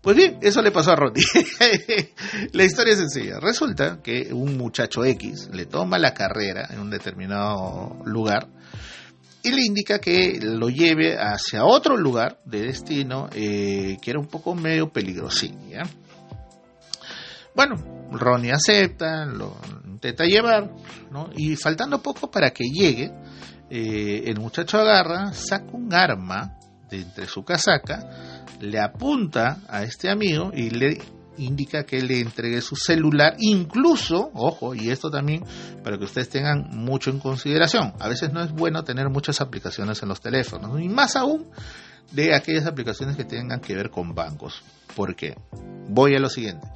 Pues 0.02 0.16
bien, 0.16 0.38
eso 0.40 0.62
le 0.62 0.70
pasó 0.70 0.92
a 0.92 0.96
Roddy. 0.96 1.20
la 2.52 2.64
historia 2.64 2.94
es 2.94 2.98
sencilla. 3.00 3.38
Resulta 3.38 4.00
que 4.02 4.32
un 4.32 4.56
muchacho 4.56 5.04
X 5.04 5.50
le 5.52 5.66
toma 5.66 5.98
la 5.98 6.14
carrera 6.14 6.68
en 6.70 6.80
un 6.80 6.90
determinado 6.90 7.98
lugar 8.06 8.48
y 9.42 9.50
le 9.50 9.62
indica 9.62 9.98
que 9.98 10.38
lo 10.40 10.68
lleve 10.68 11.18
hacia 11.18 11.64
otro 11.64 11.96
lugar 11.96 12.40
de 12.44 12.62
destino 12.62 13.28
eh, 13.32 13.98
que 14.00 14.10
era 14.10 14.20
un 14.20 14.26
poco 14.26 14.54
medio 14.54 14.90
peligrosín. 14.90 15.58
Bueno, 17.54 17.76
Ronnie 18.10 18.52
acepta, 18.52 19.24
lo 19.26 19.56
intenta 19.86 20.24
llevar, 20.24 20.70
y 21.36 21.56
faltando 21.56 22.02
poco 22.02 22.30
para 22.30 22.50
que 22.50 22.64
llegue, 22.64 23.12
eh, 23.68 24.24
el 24.26 24.38
muchacho 24.38 24.78
agarra, 24.78 25.32
saca 25.32 25.70
un 25.72 25.92
arma 25.92 26.58
de 26.90 27.02
entre 27.02 27.26
su 27.26 27.44
casaca, 27.44 28.29
le 28.60 28.78
apunta 28.78 29.60
a 29.68 29.82
este 29.82 30.10
amigo 30.10 30.50
y 30.54 30.70
le 30.70 30.98
indica 31.38 31.84
que 31.84 32.02
le 32.02 32.20
entregue 32.20 32.60
su 32.60 32.76
celular, 32.76 33.34
incluso, 33.38 34.30
ojo, 34.34 34.74
y 34.74 34.90
esto 34.90 35.10
también 35.10 35.42
para 35.82 35.96
que 35.96 36.04
ustedes 36.04 36.28
tengan 36.28 36.68
mucho 36.70 37.10
en 37.10 37.18
consideración, 37.18 37.94
a 37.98 38.08
veces 38.08 38.32
no 38.32 38.42
es 38.42 38.52
bueno 38.52 38.84
tener 38.84 39.08
muchas 39.08 39.40
aplicaciones 39.40 40.02
en 40.02 40.08
los 40.08 40.20
teléfonos, 40.20 40.80
y 40.80 40.88
más 40.88 41.16
aún 41.16 41.46
de 42.12 42.34
aquellas 42.34 42.66
aplicaciones 42.66 43.16
que 43.16 43.24
tengan 43.24 43.60
que 43.60 43.74
ver 43.74 43.90
con 43.90 44.14
bancos. 44.14 44.62
porque 44.96 45.36
Voy 45.88 46.14
a 46.14 46.20
lo 46.20 46.28
siguiente. 46.28 46.68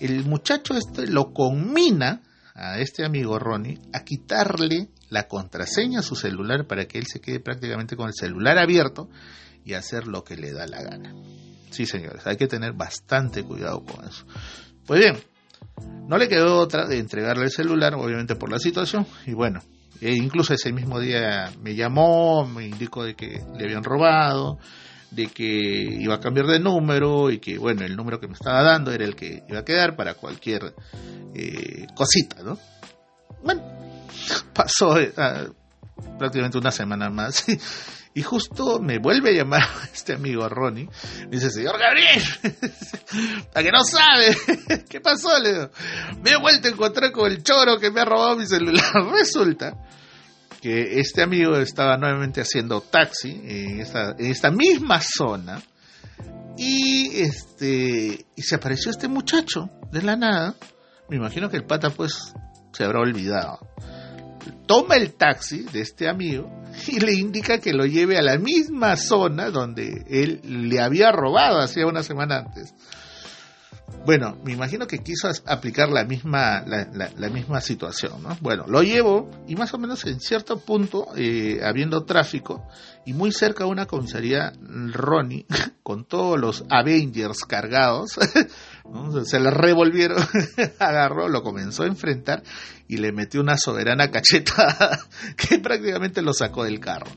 El 0.00 0.24
muchacho 0.24 0.74
este 0.74 1.06
lo 1.06 1.32
conmina 1.32 2.20
a 2.54 2.78
este 2.78 3.04
amigo 3.04 3.38
Ronnie 3.38 3.80
a 3.92 4.04
quitarle 4.04 4.88
la 5.08 5.28
contraseña 5.28 6.00
a 6.00 6.02
su 6.02 6.16
celular 6.16 6.66
para 6.66 6.86
que 6.86 6.98
él 6.98 7.06
se 7.06 7.20
quede 7.20 7.40
prácticamente 7.40 7.96
con 7.96 8.08
el 8.08 8.14
celular 8.14 8.58
abierto 8.58 9.08
y 9.66 9.74
hacer 9.74 10.06
lo 10.06 10.24
que 10.24 10.36
le 10.36 10.52
da 10.52 10.66
la 10.66 10.80
gana. 10.80 11.12
Sí, 11.70 11.84
señores, 11.84 12.24
hay 12.26 12.36
que 12.36 12.46
tener 12.46 12.72
bastante 12.72 13.42
cuidado 13.42 13.84
con 13.84 14.06
eso. 14.06 14.24
Pues 14.86 15.00
bien, 15.00 15.18
no 16.08 16.16
le 16.16 16.28
quedó 16.28 16.60
otra 16.60 16.86
de 16.86 16.98
entregarle 16.98 17.44
el 17.44 17.50
celular, 17.50 17.94
obviamente 17.94 18.36
por 18.36 18.50
la 18.50 18.60
situación, 18.60 19.06
y 19.26 19.32
bueno, 19.32 19.60
e 20.00 20.12
incluso 20.12 20.54
ese 20.54 20.72
mismo 20.72 21.00
día 21.00 21.52
me 21.60 21.74
llamó, 21.74 22.46
me 22.46 22.66
indicó 22.66 23.02
de 23.02 23.16
que 23.16 23.42
le 23.58 23.64
habían 23.64 23.82
robado, 23.82 24.58
de 25.10 25.26
que 25.26 25.44
iba 25.44 26.14
a 26.14 26.20
cambiar 26.20 26.46
de 26.46 26.60
número 26.60 27.30
y 27.30 27.40
que, 27.40 27.58
bueno, 27.58 27.84
el 27.84 27.96
número 27.96 28.20
que 28.20 28.28
me 28.28 28.34
estaba 28.34 28.62
dando 28.62 28.92
era 28.92 29.04
el 29.04 29.16
que 29.16 29.42
iba 29.48 29.58
a 29.58 29.64
quedar 29.64 29.96
para 29.96 30.14
cualquier 30.14 30.74
eh, 31.34 31.88
cosita, 31.96 32.42
¿no? 32.44 32.56
Bueno, 33.42 33.62
pasó 34.54 34.96
eh, 35.00 35.12
ah, 35.16 35.46
prácticamente 36.18 36.58
una 36.58 36.70
semana 36.70 37.10
más 37.10 37.44
Y 38.16 38.22
justo 38.22 38.80
me 38.80 38.98
vuelve 38.98 39.28
a 39.28 39.32
llamar 39.34 39.68
este 39.92 40.14
amigo 40.14 40.48
Ronnie. 40.48 40.88
Me 41.20 41.36
dice, 41.36 41.50
señor 41.50 41.78
Gabriel, 41.78 42.22
¿a 43.54 43.62
que 43.62 43.70
no 43.70 43.84
sabe? 43.84 44.84
¿Qué 44.88 45.02
pasó? 45.02 45.38
Le 45.38 45.68
me 46.22 46.30
he 46.30 46.40
vuelto 46.40 46.66
a 46.66 46.70
encontrar 46.70 47.12
con 47.12 47.30
el 47.30 47.42
choro 47.42 47.78
que 47.78 47.90
me 47.90 48.00
ha 48.00 48.06
robado 48.06 48.36
mi 48.36 48.46
celular. 48.46 48.82
Resulta 49.12 49.74
que 50.62 50.98
este 50.98 51.22
amigo 51.22 51.58
estaba 51.58 51.98
nuevamente 51.98 52.40
haciendo 52.40 52.80
taxi 52.80 53.38
en 53.44 53.80
esta, 53.82 54.12
en 54.18 54.30
esta 54.30 54.50
misma 54.50 54.98
zona. 55.02 55.60
Y 56.56 57.20
este 57.20 58.24
y 58.34 58.42
se 58.42 58.54
apareció 58.54 58.90
este 58.90 59.08
muchacho 59.08 59.68
de 59.92 60.00
la 60.00 60.16
nada. 60.16 60.54
Me 61.10 61.16
imagino 61.16 61.50
que 61.50 61.58
el 61.58 61.66
pata 61.66 61.90
pues 61.90 62.32
se 62.72 62.82
habrá 62.82 63.00
olvidado 63.00 63.58
toma 64.66 64.96
el 64.96 65.14
taxi 65.14 65.62
de 65.62 65.80
este 65.80 66.08
amigo 66.08 66.50
y 66.88 67.00
le 67.00 67.14
indica 67.14 67.58
que 67.58 67.72
lo 67.72 67.86
lleve 67.86 68.18
a 68.18 68.22
la 68.22 68.38
misma 68.38 68.96
zona 68.96 69.50
donde 69.50 70.04
él 70.08 70.40
le 70.44 70.80
había 70.80 71.12
robado 71.12 71.58
hacía 71.58 71.86
una 71.86 72.02
semana 72.02 72.38
antes. 72.38 72.74
Bueno, 74.04 74.36
me 74.44 74.52
imagino 74.52 74.86
que 74.86 74.98
quiso 74.98 75.28
aplicar 75.46 75.88
la 75.88 76.04
misma, 76.04 76.64
la, 76.64 77.28
misma 77.28 77.60
situación, 77.60 78.22
¿no? 78.22 78.36
Bueno, 78.40 78.64
lo 78.68 78.82
llevo 78.82 79.30
y 79.48 79.56
más 79.56 79.74
o 79.74 79.78
menos 79.78 80.04
en 80.04 80.20
cierto 80.20 80.58
punto, 80.58 81.08
eh, 81.16 81.60
habiendo 81.62 82.04
tráfico 82.04 82.66
y 83.04 83.12
muy 83.12 83.32
cerca 83.32 83.66
una 83.66 83.86
comisaría, 83.86 84.52
Ronnie, 84.92 85.46
con 85.82 86.04
todos 86.04 86.38
los 86.38 86.64
Avengers 86.70 87.44
cargados, 87.44 88.12
se 89.24 89.40
le 89.40 89.50
revolvieron, 89.50 90.18
agarró, 90.78 91.28
lo 91.28 91.42
comenzó 91.42 91.82
a 91.84 91.86
enfrentar 91.86 92.42
y 92.88 92.98
le 92.98 93.12
metió 93.12 93.40
una 93.40 93.56
soberana 93.56 94.10
cacheta 94.10 95.00
que 95.36 95.58
prácticamente 95.58 96.22
lo 96.22 96.32
sacó 96.32 96.64
del 96.64 96.80
carro. 96.80 97.10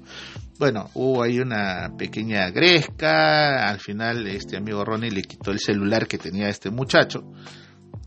Bueno, 0.60 0.90
hubo 0.94 1.24
ahí 1.24 1.40
una 1.40 1.94
pequeña 1.98 2.50
gresca, 2.50 3.70
al 3.70 3.80
final 3.80 4.28
este 4.28 4.58
amigo 4.58 4.84
Ronnie 4.84 5.10
le 5.10 5.22
quitó 5.22 5.52
el 5.52 5.60
celular 5.60 6.06
que 6.06 6.18
tenía 6.18 6.50
este 6.50 6.70
muchacho. 6.70 7.24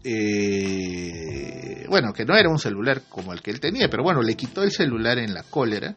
Eh, 0.05 1.87
bueno, 1.89 2.13
que 2.13 2.27
no 2.27 2.37
era 2.37 2.51
un 2.51 2.59
celular 2.59 3.05
como 3.09 3.33
el 3.33 3.41
que 3.41 3.53
él 3.53 3.59
tenía, 3.59 3.89
pero 3.89 4.03
bueno, 4.03 4.21
le 4.21 4.37
quitó 4.37 4.63
el 4.63 4.71
celular 4.71 5.17
en 5.17 5.33
la 5.33 5.45
cólera. 5.45 5.97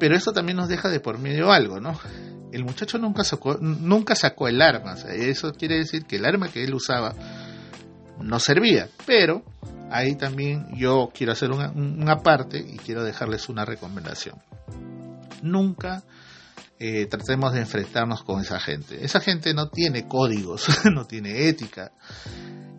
Pero 0.00 0.16
eso 0.16 0.32
también 0.32 0.56
nos 0.56 0.68
deja 0.68 0.88
de 0.88 0.98
por 0.98 1.20
medio 1.20 1.52
algo, 1.52 1.78
¿no? 1.78 1.96
El 2.50 2.64
muchacho 2.64 2.98
nunca 2.98 3.22
sacó, 3.22 3.56
nunca 3.60 4.16
sacó 4.16 4.48
el 4.48 4.60
arma, 4.60 4.94
eso 4.94 5.52
quiere 5.52 5.76
decir 5.76 6.04
que 6.04 6.16
el 6.16 6.24
arma 6.24 6.48
que 6.48 6.64
él 6.64 6.74
usaba 6.74 7.14
no 8.20 8.40
servía, 8.40 8.88
pero 9.06 9.44
ahí 9.88 10.16
también 10.16 10.66
yo 10.74 11.10
quiero 11.14 11.32
hacer 11.32 11.52
una, 11.52 11.70
una 11.70 12.16
parte 12.16 12.58
y 12.58 12.76
quiero 12.78 13.04
dejarles 13.04 13.48
una 13.48 13.64
recomendación 13.64 14.34
nunca 15.42 16.02
eh, 16.78 17.06
tratemos 17.06 17.52
de 17.52 17.60
enfrentarnos 17.60 18.22
con 18.22 18.40
esa 18.40 18.58
gente. 18.58 19.04
Esa 19.04 19.20
gente 19.20 19.52
no 19.52 19.68
tiene 19.68 20.08
códigos, 20.08 20.66
no 20.92 21.04
tiene 21.04 21.48
ética 21.48 21.92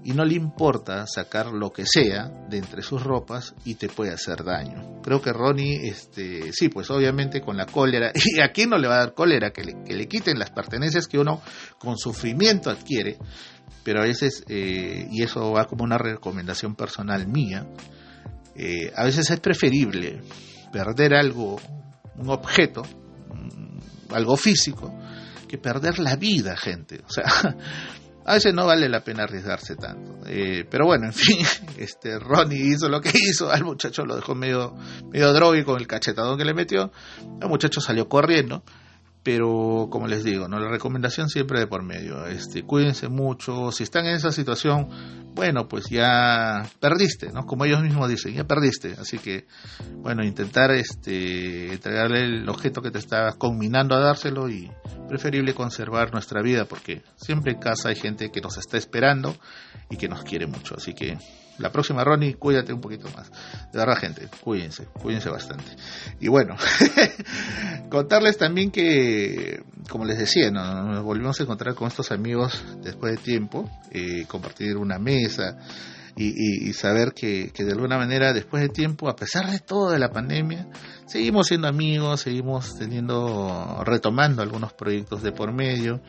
y 0.04 0.14
no 0.14 0.26
le 0.26 0.34
importa 0.34 1.06
sacar 1.06 1.48
lo 1.48 1.72
que 1.72 1.86
sea 1.86 2.32
de 2.50 2.58
entre 2.58 2.82
sus 2.82 3.04
ropas 3.04 3.54
y 3.66 3.76
te 3.76 3.88
puede 3.88 4.12
hacer 4.12 4.44
daño. 4.44 5.02
Creo 5.04 5.22
que 5.22 5.32
Ronnie, 5.32 5.88
este, 5.88 6.52
sí, 6.54 6.70
pues 6.70 6.90
obviamente 6.90 7.42
con 7.42 7.58
la 7.58 7.68
cólera, 7.68 8.12
y 8.16 8.42
a 8.42 8.52
quién 8.52 8.72
no 8.72 8.78
le 8.78 8.88
va 8.88 8.96
a 8.96 9.00
dar 9.00 9.14
cólera 9.14 9.52
que 9.52 9.64
le, 9.64 9.84
que 9.84 9.94
le 9.94 10.08
quiten 10.08 10.40
las 10.40 10.52
pertenencias 10.52 11.08
que 11.08 11.20
uno 11.20 11.42
con 11.78 11.98
sufrimiento 11.98 12.70
adquiere, 12.70 13.18
pero 13.84 14.02
a 14.02 14.06
veces, 14.06 14.44
eh, 14.48 15.08
y 15.12 15.24
eso 15.24 15.52
va 15.52 15.66
como 15.66 15.84
una 15.84 15.98
recomendación 15.98 16.76
personal 16.76 17.28
mía, 17.28 17.68
eh, 18.56 18.92
a 18.96 19.06
veces 19.06 19.30
es 19.30 19.40
preferible 19.40 20.22
perder 20.72 21.14
algo 21.14 21.60
un 22.22 22.30
objeto, 22.30 22.84
algo 24.10 24.38
físico, 24.38 24.94
que 25.48 25.58
perder 25.58 26.00
la 26.00 26.16
vida, 26.16 26.56
gente. 26.56 27.02
O 27.06 27.10
sea, 27.10 27.26
a 28.26 28.34
veces 28.34 28.54
no 28.54 28.66
vale 28.66 28.88
la 28.88 29.04
pena 29.04 29.24
arriesgarse 29.24 29.76
tanto. 29.76 30.20
Eh, 30.28 30.66
pero 30.70 30.86
bueno, 30.86 31.08
en 31.08 31.14
fin, 31.14 31.46
este 31.78 32.20
Ronnie 32.20 32.74
hizo 32.74 32.88
lo 32.90 33.02
que 33.02 33.12
hizo, 33.14 33.52
al 33.52 33.64
muchacho 33.64 34.06
lo 34.06 34.16
dejó 34.16 34.36
medio, 34.36 34.76
medio 35.12 35.34
drogue 35.34 35.64
con 35.66 35.80
el 35.80 35.88
cachetadón 35.88 36.38
que 36.38 36.46
le 36.46 36.54
metió, 36.54 36.92
el 37.42 37.50
muchacho 37.50 37.82
salió 37.82 38.08
corriendo 38.08 38.64
pero 39.24 39.88
como 39.92 40.08
les 40.08 40.24
digo, 40.24 40.48
no 40.48 40.60
la 40.60 40.70
recomendación 40.70 41.30
siempre 41.30 41.60
de 41.60 41.68
por 41.68 41.84
medio, 41.84 42.26
este, 42.26 42.64
cuídense 42.64 43.08
mucho, 43.08 43.72
si 43.72 43.84
están 43.84 44.06
en 44.08 44.16
esa 44.16 44.32
situación, 44.32 44.90
bueno, 45.36 45.68
pues 45.68 45.86
ya 45.90 46.68
perdiste, 46.80 47.32
¿no? 47.32 47.46
Como 47.46 47.66
ellos 47.66 47.82
mismos 47.84 48.10
dicen, 48.10 48.34
ya 48.34 48.46
perdiste, 48.46 48.96
así 49.00 49.20
que 49.20 49.46
bueno, 49.98 50.26
intentar 50.26 50.72
este 50.72 51.74
entregarle 51.74 52.22
el 52.24 52.50
objeto 52.50 52.82
que 52.82 52.92
te 52.92 52.98
está 52.98 53.34
combinando 53.38 53.96
a 53.96 54.00
dárselo 54.00 54.50
y 54.50 54.72
preferible 55.08 55.54
conservar 55.54 56.12
nuestra 56.12 56.42
vida 56.42 56.66
porque 56.66 57.04
siempre 57.16 57.54
en 57.54 57.60
casa 57.60 57.90
hay 57.90 57.96
gente 57.96 58.32
que 58.32 58.42
nos 58.42 58.58
está 58.58 58.78
esperando 58.78 59.36
y 59.90 59.98
que 59.98 60.10
nos 60.10 60.24
quiere 60.24 60.48
mucho, 60.48 60.76
así 60.76 60.94
que 60.94 61.18
la 61.62 61.72
próxima, 61.72 62.04
Ronnie, 62.04 62.34
cuídate 62.34 62.74
un 62.74 62.82
poquito 62.82 63.08
más. 63.16 63.32
De 63.72 63.80
verdad, 63.80 63.98
gente, 63.98 64.28
cuídense, 64.44 64.86
cuídense 64.86 65.30
bastante. 65.30 65.72
Y 66.20 66.28
bueno, 66.28 66.56
contarles 67.90 68.38
también 68.38 68.72
que, 68.72 69.64
como 69.90 70.06
les 70.06 70.18
decía, 70.18 70.52
nos 70.52 71.04
volvimos 71.04 71.40
a 71.40 71.44
encontrar 71.44 71.76
con 71.76 71.88
estos 71.88 72.12
amigos 72.12 72.64
después 72.84 73.16
de 73.16 73.24
tiempo, 73.24 73.70
eh, 73.92 74.26
compartir 74.28 74.78
una 74.78 75.00
mesa. 75.00 75.58
Y, 76.18 76.74
saber 76.74 77.14
que, 77.14 77.52
que, 77.52 77.64
de 77.64 77.72
alguna 77.72 77.98
manera 77.98 78.34
después 78.34 78.62
de 78.62 78.70
tiempo, 78.70 79.10
a 79.10 79.16
pesar 79.16 79.50
de 79.50 79.60
todo 79.60 79.90
de 79.90 79.98
la 79.98 80.12
pandemia, 80.12 80.68
seguimos 81.08 81.48
siendo 81.48 81.68
amigos, 81.68 82.22
seguimos 82.22 82.78
teniendo, 82.78 83.82
retomando 83.86 84.44
algunos 84.44 84.74
proyectos 84.74 85.24
de 85.24 85.32
por 85.32 85.52
medio 85.52 86.02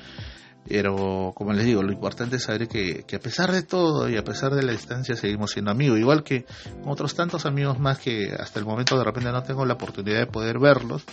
pero, 0.69 1.33
como 1.35 1.53
les 1.53 1.67
digo, 1.67 1.83
lo 1.83 1.93
importante 1.93 2.37
es 2.37 2.45
saber 2.45 2.69
que, 2.69 3.05
a 3.15 3.19
pesar 3.19 3.53
de 3.53 3.63
todo 3.63 4.09
y 4.09 4.17
a 4.17 4.25
pesar 4.25 4.55
de 4.55 4.63
la 4.63 4.73
distancia 4.73 5.17
seguimos 5.17 5.51
siendo 5.51 5.71
amigos, 5.71 5.99
igual 5.99 6.23
que 6.23 6.47
otros 6.85 7.15
tantos 7.15 7.47
amigos 7.47 7.79
más 7.79 7.99
que 7.99 8.33
hasta 8.39 8.59
el 8.59 8.65
momento 8.65 8.97
de 8.97 9.05
repente 9.05 9.31
no 9.33 9.43
tengo 9.43 9.65
la 9.67 9.75
oportunidad 9.75 10.21
de 10.21 10.27
poder 10.27 10.59
verlos, 10.59 11.05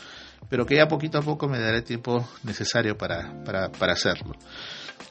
pero 0.50 0.66
que 0.66 0.76
ya 0.76 0.88
poquito 0.88 1.18
a 1.18 1.22
poco 1.22 1.48
me 1.48 1.60
daré 1.60 1.82
tiempo 1.82 2.28
necesario 2.44 2.98
para, 2.98 3.44
para, 3.44 3.70
para 3.72 3.94
hacerlo. 3.94 4.34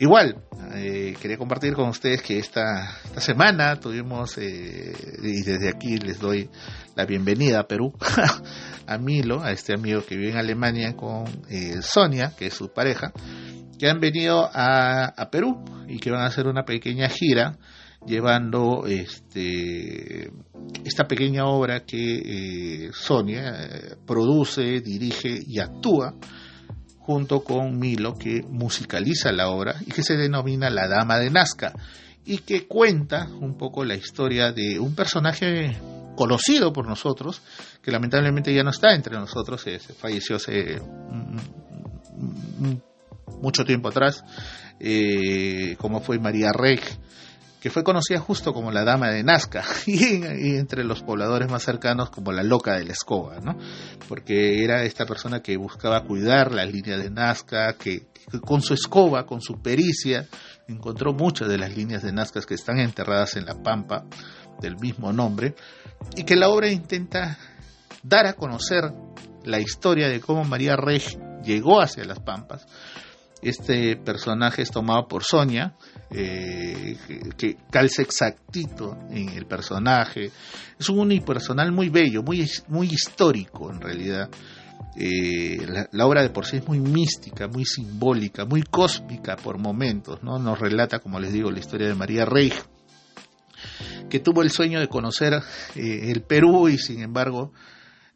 Igual, 0.01 0.37
eh, 0.75 1.17
quería 1.21 1.37
compartir 1.37 1.75
con 1.75 1.89
ustedes 1.89 2.23
que 2.23 2.39
esta, 2.39 2.99
esta 3.05 3.21
semana 3.21 3.81
tuvimos, 3.81 4.39
eh, 4.39 4.93
y 5.23 5.43
desde 5.43 5.69
aquí 5.69 5.99
les 5.99 6.21
doy 6.21 6.49
la 6.95 7.05
bienvenida 7.05 7.61
a 7.61 7.67
Perú, 7.67 7.93
a 8.87 8.99
Milo, 8.99 9.43
a 9.43 9.51
este 9.51 9.75
amigo 9.75 10.05
que 10.07 10.17
vive 10.17 10.31
en 10.31 10.37
Alemania 10.37 10.95
con 10.95 11.25
eh, 11.51 11.83
Sonia, 11.83 12.33
que 12.39 12.47
es 12.47 12.55
su 12.55 12.73
pareja, 12.73 13.13
que 13.79 13.89
han 13.89 14.01
venido 14.01 14.49
a, 14.53 15.29
Perú 15.31 15.65
y 15.87 15.99
que 15.99 16.11
van 16.11 16.23
a 16.23 16.27
hacer 16.27 16.47
una 16.47 16.65
pequeña 16.65 17.09
gira 17.09 17.59
llevando 18.07 18.87
este, 18.87 20.31
esta 20.85 21.07
pequeña 21.07 21.47
obra 21.47 21.85
que 21.85 22.87
eh, 22.87 22.91
Sonia 22.93 23.51
eh, 23.51 23.97
produce, 24.07 24.81
dirige 24.81 25.39
y 25.47 25.59
actúa 25.59 26.15
junto 26.99 27.43
con 27.43 27.79
Milo 27.79 28.15
que 28.15 28.43
musicaliza 28.49 29.33
la 29.33 29.49
obra 29.49 29.77
y 29.87 29.91
que 29.91 30.03
se 30.03 30.17
denomina 30.17 30.71
La 30.71 30.89
Dama 30.89 31.19
de 31.19 31.31
Nazca 31.31 31.73
y 32.25 32.39
que 32.39 32.67
cuenta 32.67 33.29
un 33.41 33.57
poco 33.57 33.85
la 33.85 33.95
historia 33.95 34.53
de 34.53 34.79
un 34.79 34.95
personaje 34.95 35.77
conocido 36.15 36.73
por 36.73 36.87
nosotros 36.87 37.41
que 37.83 37.91
lamentablemente 37.91 38.53
ya 38.53 38.63
no 38.63 38.71
está 38.71 38.95
entre 38.95 39.17
nosotros, 39.17 39.63
se, 39.63 39.79
falleció 39.79 40.37
hace 40.37 40.81
mucho 43.41 43.65
tiempo 43.65 43.89
atrás, 43.89 44.25
eh, 44.81 45.77
como 45.79 46.01
fue 46.01 46.19
María 46.19 46.53
Rey, 46.53 46.81
que 47.61 47.71
fue 47.71 47.83
conocida 47.83 48.21
justo 48.21 48.53
como 48.53 48.71
la 48.71 48.85
dama 48.85 49.11
de 49.11 49.23
Nazca 49.23 49.65
y, 49.87 50.57
entre 50.57 50.85
los 50.85 51.03
pobladores 51.03 51.51
más 51.51 51.65
cercanos 51.65 52.11
como 52.11 52.33
la 52.33 52.43
loca 52.43 52.77
de 52.77 52.85
la 52.85 52.93
escoba, 52.93 53.41
¿no? 53.41 53.57
Porque 54.09 54.63
era 54.63 54.85
esta 54.85 55.07
persona 55.07 55.41
que 55.41 55.57
buscaba 55.57 56.05
cuidar 56.05 56.53
las 56.53 56.73
líneas 56.73 57.03
de 57.03 57.11
Nazca, 57.11 57.75
que, 57.75 58.07
con 58.43 58.63
su 58.63 58.75
escoba, 58.75 59.27
con 59.27 59.41
su 59.41 59.61
pericia, 59.61 60.27
encontró 60.69 61.13
muchas 61.13 61.49
de 61.49 61.59
las 61.59 61.77
líneas 61.77 62.03
de 62.03 62.13
Nazca 62.13 62.41
que 62.43 62.55
están 62.55 62.79
enterradas 62.79 63.37
en 63.37 63.47
la 63.47 63.61
pampa 63.61 64.05
del 64.61 64.77
mismo 64.77 65.13
nombre 65.13 65.55
y 66.17 66.25
que 66.25 66.37
la 66.37 66.49
obra 66.49 66.69
intenta 66.69 67.39
dar 68.03 68.27
a 68.27 68.35
conocer 68.35 68.93
la 69.45 69.61
historia 69.61 70.09
de 70.09 70.21
cómo 70.21 70.45
María 70.45 70.77
Rey 70.77 71.03
llegó 71.43 71.81
hacia 71.81 72.05
las 72.05 72.21
pampas, 72.21 72.67
este 73.43 73.97
personaje 73.97 74.63
es 74.63 74.71
tomado 74.71 75.07
por 75.07 75.25
Sonia, 75.25 75.75
eh, 76.11 76.97
que, 77.37 77.57
calza 77.71 78.03
exactito 78.03 78.97
en 79.11 79.31
el 79.31 79.47
personaje. 79.47 80.31
Es 80.79 80.89
un 80.89 81.01
unipersonal 81.01 81.73
muy 81.73 81.89
bello, 81.89 82.23
muy, 82.23 82.49
muy 82.69 82.89
histórico 82.89 83.71
en 83.71 83.81
realidad. 83.81 84.29
Eh, 84.97 85.87
la, 85.93 86.07
obra 86.07 86.23
de 86.23 86.31
por 86.31 86.45
sí 86.47 86.57
es 86.57 86.67
muy 86.67 86.81
mística, 86.81 87.47
muy 87.47 87.65
simbólica, 87.65 88.45
muy 88.45 88.63
cósmica 88.63 89.37
por 89.37 89.59
momentos, 89.59 90.23
¿no? 90.23 90.39
Nos 90.39 90.59
relata, 90.59 90.99
como 90.99 91.21
les 91.21 91.33
digo, 91.33 91.51
la 91.51 91.61
historia 91.61 91.89
de 91.89 91.95
María 91.95 92.25
Rey, 92.25 92.53
que 94.11 94.19
tuvo 94.19 94.43
el 94.43 94.51
sueño 94.51 94.81
de 94.81 94.89
conocer 94.89 95.35
eh, 95.77 96.11
el 96.11 96.23
Perú 96.23 96.69
y 96.69 96.79
sin 96.79 97.01
embargo 97.01 97.53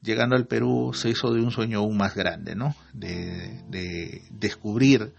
llegando 0.03 0.35
al 0.37 0.47
Perú 0.47 0.93
se 0.95 1.11
hizo 1.11 1.33
de 1.33 1.41
un 1.41 1.51
sueño 1.51 1.79
aún 1.79 1.97
más 1.97 2.15
grande, 2.15 2.55
¿no? 2.55 2.75
De, 2.93 4.23
descubrir 4.31 5.15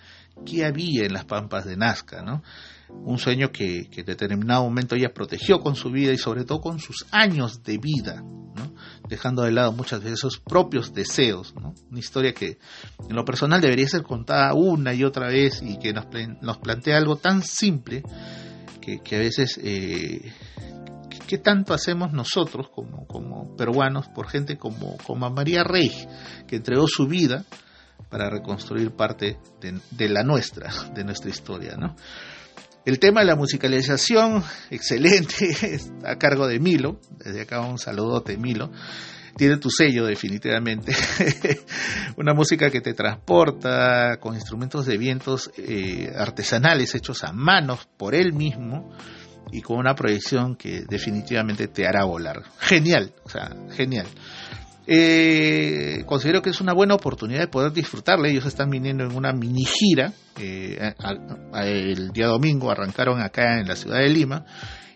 qué 0.45 0.65
había 0.65 1.05
en 1.05 1.13
las 1.13 1.25
pampas 1.25 1.65
de 1.65 1.77
Nazca, 1.77 2.21
¿no? 2.21 2.43
Un 2.89 3.17
sueño 3.17 3.51
que, 3.51 3.89
que, 3.89 4.01
en 4.01 4.05
determinado 4.05 4.63
momento 4.63 4.95
ella 4.95 5.13
protegió 5.13 5.61
con 5.61 5.75
su 5.75 5.89
vida 5.89 6.11
y 6.11 6.17
sobre 6.17 6.43
todo 6.43 6.61
con 6.61 6.79
sus 6.79 7.05
años 7.11 7.63
de 7.63 7.77
vida, 7.77 8.21
¿no? 8.21 8.73
Dejando 9.07 9.43
de 9.43 9.51
lado 9.51 9.71
muchas 9.71 10.03
veces 10.03 10.19
sus 10.19 10.39
propios 10.39 10.93
deseos, 10.93 11.55
¿no? 11.55 11.73
Una 11.89 11.99
historia 11.99 12.33
que 12.33 12.59
en 13.09 13.15
lo 13.15 13.23
personal 13.23 13.61
debería 13.61 13.87
ser 13.87 14.03
contada 14.03 14.53
una 14.53 14.93
y 14.93 15.03
otra 15.03 15.27
vez 15.27 15.61
y 15.63 15.79
que 15.79 15.93
nos, 15.93 16.07
nos 16.41 16.57
plantea 16.57 16.97
algo 16.97 17.15
tan 17.15 17.41
simple 17.41 18.03
que, 18.81 18.99
que 18.99 19.15
a 19.15 19.19
veces 19.19 19.59
eh, 19.63 20.33
¿Qué 21.33 21.39
tanto 21.39 21.73
hacemos 21.73 22.13
nosotros 22.13 22.69
como, 22.69 23.57
peruanos 23.57 24.07
por 24.07 24.29
gente 24.29 24.55
como, 24.55 24.97
como 24.97 25.27
María 25.31 25.63
Rey, 25.63 25.89
que 26.47 26.57
entregó 26.57 26.85
su 26.87 27.07
vida 27.07 27.43
para 28.07 28.29
reconstruir 28.29 28.91
parte 28.91 29.39
de, 29.59 30.09
la 30.09 30.21
nuestra, 30.21 30.71
de 30.93 31.03
nuestra 31.03 31.31
historia? 31.31 31.75
El 32.85 32.99
tema 32.99 33.21
de 33.21 33.25
la 33.25 33.35
musicalización, 33.35 34.43
excelente, 34.69 35.79
a 36.05 36.19
cargo 36.19 36.45
de 36.45 36.59
Milo. 36.59 36.99
Desde 37.17 37.41
acá 37.41 37.61
un 37.61 37.79
saludote, 37.79 38.37
Milo. 38.37 38.69
Tiene 39.35 39.57
tu 39.57 39.71
sello 39.71 40.05
definitivamente. 40.05 40.93
Una 42.17 42.35
música 42.35 42.69
que 42.69 42.81
te 42.81 42.93
transporta 42.93 44.17
con 44.19 44.35
instrumentos 44.35 44.85
de 44.85 44.99
vientos 44.99 45.49
eh, 45.57 46.13
artesanales 46.15 46.93
hechos 46.93 47.23
a 47.23 47.33
manos 47.33 47.89
por 47.97 48.13
él 48.13 48.33
mismo 48.33 48.91
y 49.51 49.61
con 49.61 49.77
una 49.77 49.95
proyección 49.95 50.55
que 50.55 50.83
definitivamente 50.87 51.67
te 51.67 51.87
hará 51.87 52.03
volar. 52.05 52.43
Genial, 52.59 53.11
o 53.23 53.29
sea, 53.29 53.55
genial. 53.71 54.07
Eh, 54.85 56.03
considero 56.05 56.41
que 56.41 56.49
es 56.49 56.59
una 56.59 56.73
buena 56.73 56.95
oportunidad 56.95 57.39
de 57.39 57.47
poder 57.47 57.71
disfrutarle. 57.71 58.29
Ellos 58.29 58.45
están 58.45 58.69
viniendo 58.69 59.03
en 59.03 59.15
una 59.15 59.31
mini 59.31 59.65
gira. 59.65 60.11
Eh, 60.39 60.93
el 61.63 62.11
día 62.11 62.27
domingo 62.27 62.69
arrancaron 62.69 63.21
acá 63.21 63.59
en 63.59 63.67
la 63.67 63.75
ciudad 63.75 63.99
de 63.99 64.09
Lima 64.09 64.45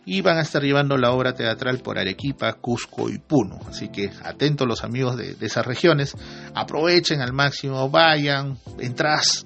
y 0.08 0.22
van 0.22 0.38
a 0.38 0.42
estar 0.42 0.64
llevando 0.64 0.96
la 0.98 1.12
obra 1.12 1.34
teatral 1.34 1.80
por 1.80 2.00
Arequipa, 2.00 2.54
Cusco 2.54 3.10
y 3.10 3.18
Puno. 3.18 3.60
Así 3.68 3.90
que 3.90 4.10
atentos 4.24 4.66
los 4.66 4.86
amigos 4.86 5.18
de, 5.18 5.36
esas 5.42 5.66
regiones, 5.66 6.16
aprovechen 6.56 7.20
al 7.20 7.34
máximo, 7.34 7.90
vayan, 7.90 8.58
entradas 8.80 9.46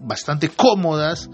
bastante 0.00 0.48
cómodas, 0.48 1.28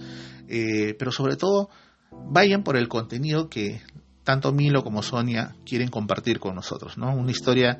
eh, 0.49 0.97
pero 0.99 1.13
sobre 1.13 1.37
todo 1.37 1.71
vayan 2.11 2.63
por 2.63 2.77
el 2.77 2.89
contenido 2.89 3.49
que 3.49 3.81
tanto 4.25 4.53
Milo 4.53 4.83
como 4.83 5.03
Sonia 5.03 5.55
quieren 5.65 5.89
compartir 5.89 6.41
con 6.41 6.57
nosotros, 6.57 6.99
¿no? 6.99 7.15
Una 7.15 7.31
historia 7.31 7.79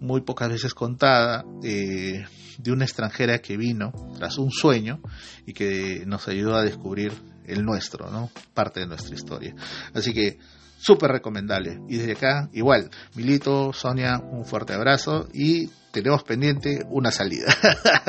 muy 0.00 0.20
pocas 0.20 0.48
veces 0.48 0.72
contada 0.72 1.44
eh, 1.64 2.24
de 2.58 2.72
una 2.72 2.84
extranjera 2.84 3.38
que 3.38 3.56
vino 3.56 3.92
tras 4.16 4.38
un 4.38 4.52
sueño 4.52 5.00
y 5.44 5.52
que 5.52 6.04
nos 6.06 6.28
ayudó 6.28 6.54
a 6.54 6.62
descubrir 6.62 7.12
el 7.46 7.64
nuestro, 7.64 8.10
¿no? 8.10 8.30
Parte 8.54 8.80
de 8.80 8.86
nuestra 8.86 9.14
historia. 9.14 9.56
Así 9.92 10.12
que 10.12 10.38
súper 10.78 11.10
recomendable. 11.10 11.80
Y 11.88 11.96
desde 11.96 12.12
acá, 12.12 12.48
igual, 12.52 12.90
Milito, 13.14 13.72
Sonia, 13.72 14.18
un 14.18 14.44
fuerte 14.44 14.74
abrazo 14.74 15.28
y 15.34 15.68
tenemos 15.90 16.22
pendiente 16.22 16.84
una 16.88 17.10
salida. 17.10 17.52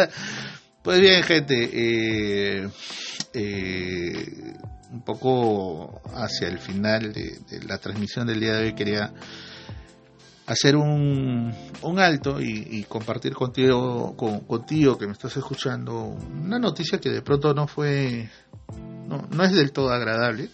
pues 0.83 0.99
bien, 0.99 1.23
gente, 1.23 1.69
eh, 1.73 2.69
eh, 3.33 4.53
un 4.91 5.01
poco 5.01 6.01
hacia 6.15 6.47
el 6.47 6.59
final 6.59 7.13
de, 7.13 7.39
la 7.67 7.77
transmisión 7.77 8.27
del 8.27 8.39
día 8.39 8.53
de 8.53 8.65
hoy 8.65 8.73
quería 8.73 9.13
hacer 10.45 10.75
un, 10.75 11.53
un 11.83 11.99
alto 11.99 12.41
y, 12.41 12.83
compartir 12.89 13.33
contigo, 13.33 14.15
contigo 14.17 14.97
que 14.97 15.05
me 15.05 15.13
estás 15.13 15.37
escuchando 15.37 16.03
una 16.03 16.57
noticia 16.57 16.99
que 16.99 17.09
de 17.09 17.21
pronto 17.21 17.53
no 17.53 17.67
fue, 17.67 18.29
no, 19.07 19.27
no 19.29 19.43
es 19.43 19.53
del 19.53 19.71
todo 19.71 19.91
agradable 19.91 20.49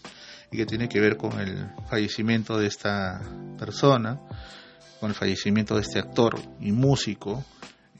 y 0.51 0.57
que 0.57 0.65
tiene 0.65 0.89
que 0.89 0.99
ver 0.99 1.15
con 1.15 1.39
el 1.39 1.69
fallecimiento 1.89 2.57
de 2.57 2.67
esta 2.67 3.21
persona, 3.57 4.19
con 4.99 5.11
el 5.11 5.15
fallecimiento 5.15 5.75
de 5.75 5.81
este 5.81 5.99
actor 5.99 6.37
y 6.59 6.73
músico, 6.73 7.45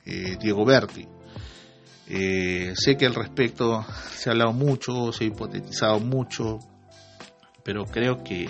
eh, 0.06 0.38
Diego 0.40 0.66
Berti. 0.66 1.15
Eh, 2.08 2.74
sé 2.76 2.98
que 2.98 3.06
al 3.06 3.16
respecto 3.16 3.86
se 4.16 4.30
ha 4.30 4.34
hablado 4.34 4.54
mucho, 4.54 5.12
se 5.12 5.24
ha 5.24 5.28
hipotetizado 5.28 6.00
mucho, 6.00 6.60
pero 7.64 7.86
creo 7.86 8.24
que, 8.24 8.48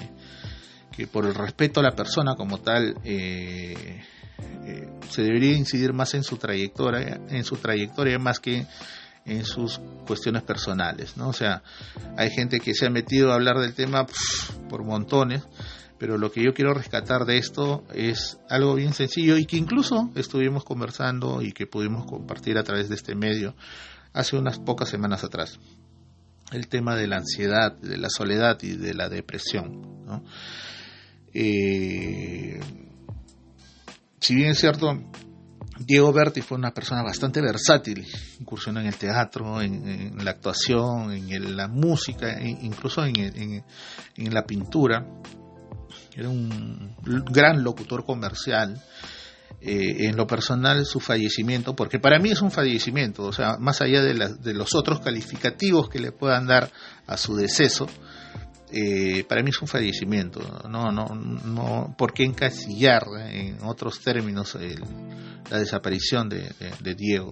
que 0.91 1.07
por 1.07 1.25
el 1.25 1.33
respeto 1.33 1.79
a 1.79 1.83
la 1.83 1.95
persona 1.95 2.35
como 2.35 2.59
tal, 2.59 2.97
eh, 3.03 4.03
eh, 4.65 4.89
se 5.09 5.21
debería 5.21 5.55
incidir 5.55 5.93
más 5.93 6.13
en 6.15 6.23
su 6.23 6.37
trayectoria, 6.37 7.21
en 7.29 7.43
su 7.45 7.55
trayectoria 7.55 8.19
más 8.19 8.39
que 8.39 8.65
en 9.25 9.43
sus 9.43 9.79
cuestiones 10.05 10.43
personales, 10.43 11.17
¿no? 11.17 11.29
O 11.29 11.33
sea, 11.33 11.63
hay 12.17 12.29
gente 12.29 12.59
que 12.59 12.75
se 12.75 12.85
ha 12.85 12.89
metido 12.89 13.31
a 13.31 13.35
hablar 13.35 13.57
del 13.57 13.73
tema 13.73 14.05
por 14.69 14.83
montones, 14.83 15.43
pero 15.97 16.17
lo 16.17 16.31
que 16.31 16.43
yo 16.43 16.53
quiero 16.53 16.73
rescatar 16.73 17.25
de 17.25 17.37
esto 17.37 17.83
es 17.93 18.37
algo 18.49 18.75
bien 18.75 18.93
sencillo 18.93 19.37
y 19.37 19.45
que 19.45 19.57
incluso 19.57 20.11
estuvimos 20.15 20.63
conversando 20.63 21.41
y 21.41 21.51
que 21.51 21.67
pudimos 21.67 22.05
compartir 22.05 22.57
a 22.57 22.63
través 22.63 22.89
de 22.89 22.95
este 22.95 23.15
medio 23.15 23.55
hace 24.13 24.37
unas 24.37 24.59
pocas 24.59 24.89
semanas 24.89 25.23
atrás. 25.23 25.59
El 26.51 26.67
tema 26.67 26.95
de 26.95 27.07
la 27.07 27.17
ansiedad, 27.17 27.71
de 27.77 27.97
la 27.97 28.09
soledad 28.09 28.57
y 28.61 28.75
de 28.75 28.93
la 28.93 29.09
depresión. 29.09 30.23
Eh, 31.33 32.59
si 34.19 34.35
bien 34.35 34.51
es 34.51 34.59
cierto, 34.59 35.01
Diego 35.77 36.13
Berti 36.13 36.41
fue 36.41 36.57
una 36.57 36.73
persona 36.73 37.03
bastante 37.03 37.41
versátil, 37.41 38.07
incursionó 38.39 38.79
en 38.79 38.87
el 38.87 38.95
teatro, 38.95 39.61
en, 39.61 40.23
la 40.23 40.31
actuación, 40.31 41.11
en 41.11 41.57
la 41.57 41.67
música, 41.67 42.33
e 42.39 42.49
incluso 42.49 43.03
en, 43.03 43.63
la 44.15 44.45
pintura 44.45 45.05
era 46.15 46.29
un 46.29 46.95
gran 47.31 47.63
locutor 47.63 48.05
comercial. 48.05 48.81
Eh, 49.61 50.07
en 50.07 50.17
lo 50.17 50.27
personal 50.27 50.85
su 50.85 50.99
fallecimiento, 50.99 51.75
porque 51.75 51.97
para 51.97 52.19
mí 52.19 52.29
es 52.29 52.41
un 52.41 52.51
fallecimiento, 52.51 53.23
o 53.23 53.33
sea, 53.33 53.57
más 53.57 53.81
allá 53.81 54.03
de, 54.03 54.13
de 54.13 54.53
los 54.53 54.75
otros 54.75 54.99
calificativos 54.99 55.89
que 55.89 55.99
le 55.99 56.11
puedan 56.11 56.45
dar 56.45 56.69
a 57.07 57.17
su 57.17 57.35
deceso, 57.35 57.87
eh, 58.71 59.23
para 59.29 59.41
mí 59.43 59.51
es 59.51 59.61
un 59.61 59.67
fallecimiento, 59.67 60.41
no, 60.67 60.91
no, 60.91 61.07
no, 61.15 61.95
¿por 61.97 62.13
qué 62.13 62.23
encasillar 62.23 63.05
en 63.29 63.63
otros 63.63 64.01
términos 64.01 64.57
la 65.49 65.59
desaparición 65.59 66.27
de, 66.27 66.95
Diego, 66.97 67.31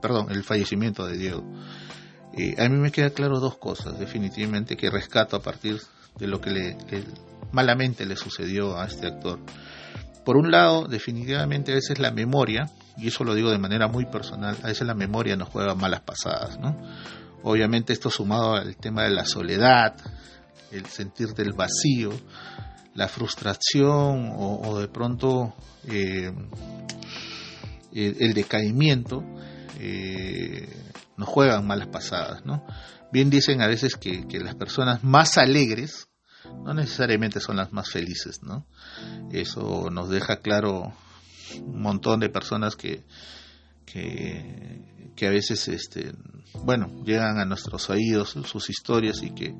perdón, 0.00 0.30
el 0.30 0.44
fallecimiento 0.44 1.06
de 1.06 1.16
Diego? 1.16 1.44
Eh, 2.36 2.54
a 2.58 2.68
mí 2.68 2.76
me 2.76 2.92
queda 2.92 3.10
claro 3.10 3.40
dos 3.40 3.56
cosas, 3.56 3.98
definitivamente, 3.98 4.76
que 4.76 4.90
rescato 4.90 5.36
a 5.36 5.42
partir 5.42 5.80
de 6.18 6.26
lo 6.26 6.40
que 6.40 6.50
le, 6.50 6.76
malamente 7.54 8.04
le 8.04 8.16
sucedió 8.16 8.78
a 8.78 8.86
este 8.86 9.06
actor. 9.06 9.40
Por 10.24 10.36
un 10.36 10.50
lado, 10.50 10.86
definitivamente 10.86 11.72
a 11.72 11.76
veces 11.76 11.98
la 11.98 12.10
memoria, 12.10 12.70
y 12.96 13.08
eso 13.08 13.24
lo 13.24 13.34
digo 13.34 13.50
de 13.50 13.58
manera 13.58 13.88
muy 13.88 14.06
personal, 14.06 14.56
a 14.62 14.66
veces 14.66 14.86
la 14.86 14.94
memoria 14.94 15.36
nos 15.36 15.48
juega 15.48 15.74
malas 15.74 16.00
pasadas, 16.00 16.58
¿no? 16.58 16.76
Obviamente 17.42 17.92
esto 17.92 18.10
sumado 18.10 18.54
al 18.54 18.76
tema 18.76 19.04
de 19.04 19.10
la 19.10 19.24
soledad, 19.24 19.94
el 20.72 20.86
sentir 20.86 21.28
del 21.34 21.52
vacío, 21.52 22.10
la 22.94 23.08
frustración 23.08 24.32
o, 24.34 24.78
de 24.78 24.88
pronto 24.88 25.54
eh, 25.88 26.32
el, 27.92 28.34
decaimiento, 28.34 29.22
eh, 29.78 30.68
nos 31.16 31.28
juegan 31.28 31.66
malas 31.66 31.88
pasadas, 31.88 32.44
¿no? 32.44 32.64
Bien 33.12 33.30
dicen 33.30 33.60
a 33.62 33.68
veces 33.68 33.96
que, 33.96 34.24
las 34.40 34.56
personas 34.56 35.04
más 35.04 35.38
alegres 35.38 36.08
no 36.64 36.74
necesariamente 36.74 37.40
son 37.40 37.56
las 37.56 37.72
más 37.72 37.90
felices, 37.90 38.42
¿no? 38.42 38.66
Eso 39.32 39.90
nos 39.90 40.08
deja 40.08 40.40
claro 40.40 40.92
un 41.60 41.82
montón 41.82 42.20
de 42.20 42.28
personas 42.28 42.76
que, 42.76 43.04
que, 43.84 45.26
a 45.26 45.30
veces, 45.30 45.68
este, 45.68 46.12
bueno, 46.62 47.04
llegan 47.04 47.38
a 47.38 47.44
nuestros 47.44 47.88
oídos 47.90 48.36
sus 48.44 48.70
historias 48.70 49.22
y 49.22 49.30
que 49.30 49.54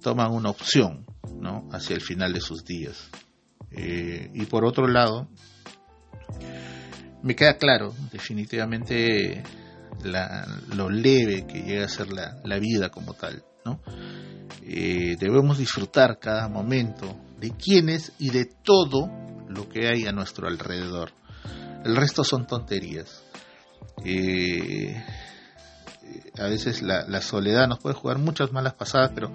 toman 0.00 0.32
una 0.32 0.50
opción, 0.50 1.06
¿no? 1.36 1.68
Hacia 1.72 1.94
el 1.94 2.02
final 2.02 2.32
de 2.32 2.40
sus 2.40 2.64
días. 2.64 3.08
Eh, 3.70 4.30
y 4.34 4.46
por 4.46 4.64
otro 4.64 4.86
lado, 4.86 5.28
me 7.22 7.34
queda 7.34 7.56
claro, 7.58 7.94
definitivamente 8.12 9.42
lo 10.74 10.90
leve 10.90 11.46
que 11.46 11.62
llega 11.62 11.84
a 11.84 11.88
ser 11.88 12.08
la, 12.12 12.58
vida 12.58 12.90
como 12.90 13.14
tal. 13.14 13.42
¿no? 13.64 13.80
Eh, 14.70 15.16
debemos 15.18 15.56
disfrutar 15.56 16.18
cada 16.18 16.46
momento 16.46 17.16
de 17.40 17.52
quienes 17.52 18.12
y 18.18 18.28
de 18.28 18.44
todo 18.44 19.10
lo 19.48 19.66
que 19.66 19.88
hay 19.88 20.04
a 20.04 20.12
nuestro 20.12 20.46
alrededor. 20.46 21.12
El 21.86 21.96
resto 21.96 22.22
son 22.22 22.46
tonterías. 22.46 23.22
Eh, 24.04 25.02
a 26.38 26.44
veces 26.48 26.82
la, 26.82 27.22
soledad 27.22 27.66
nos 27.66 27.78
puede 27.78 27.94
jugar 27.94 28.18
muchas 28.18 28.52
malas 28.52 28.74
pasadas, 28.74 29.12
pero 29.14 29.32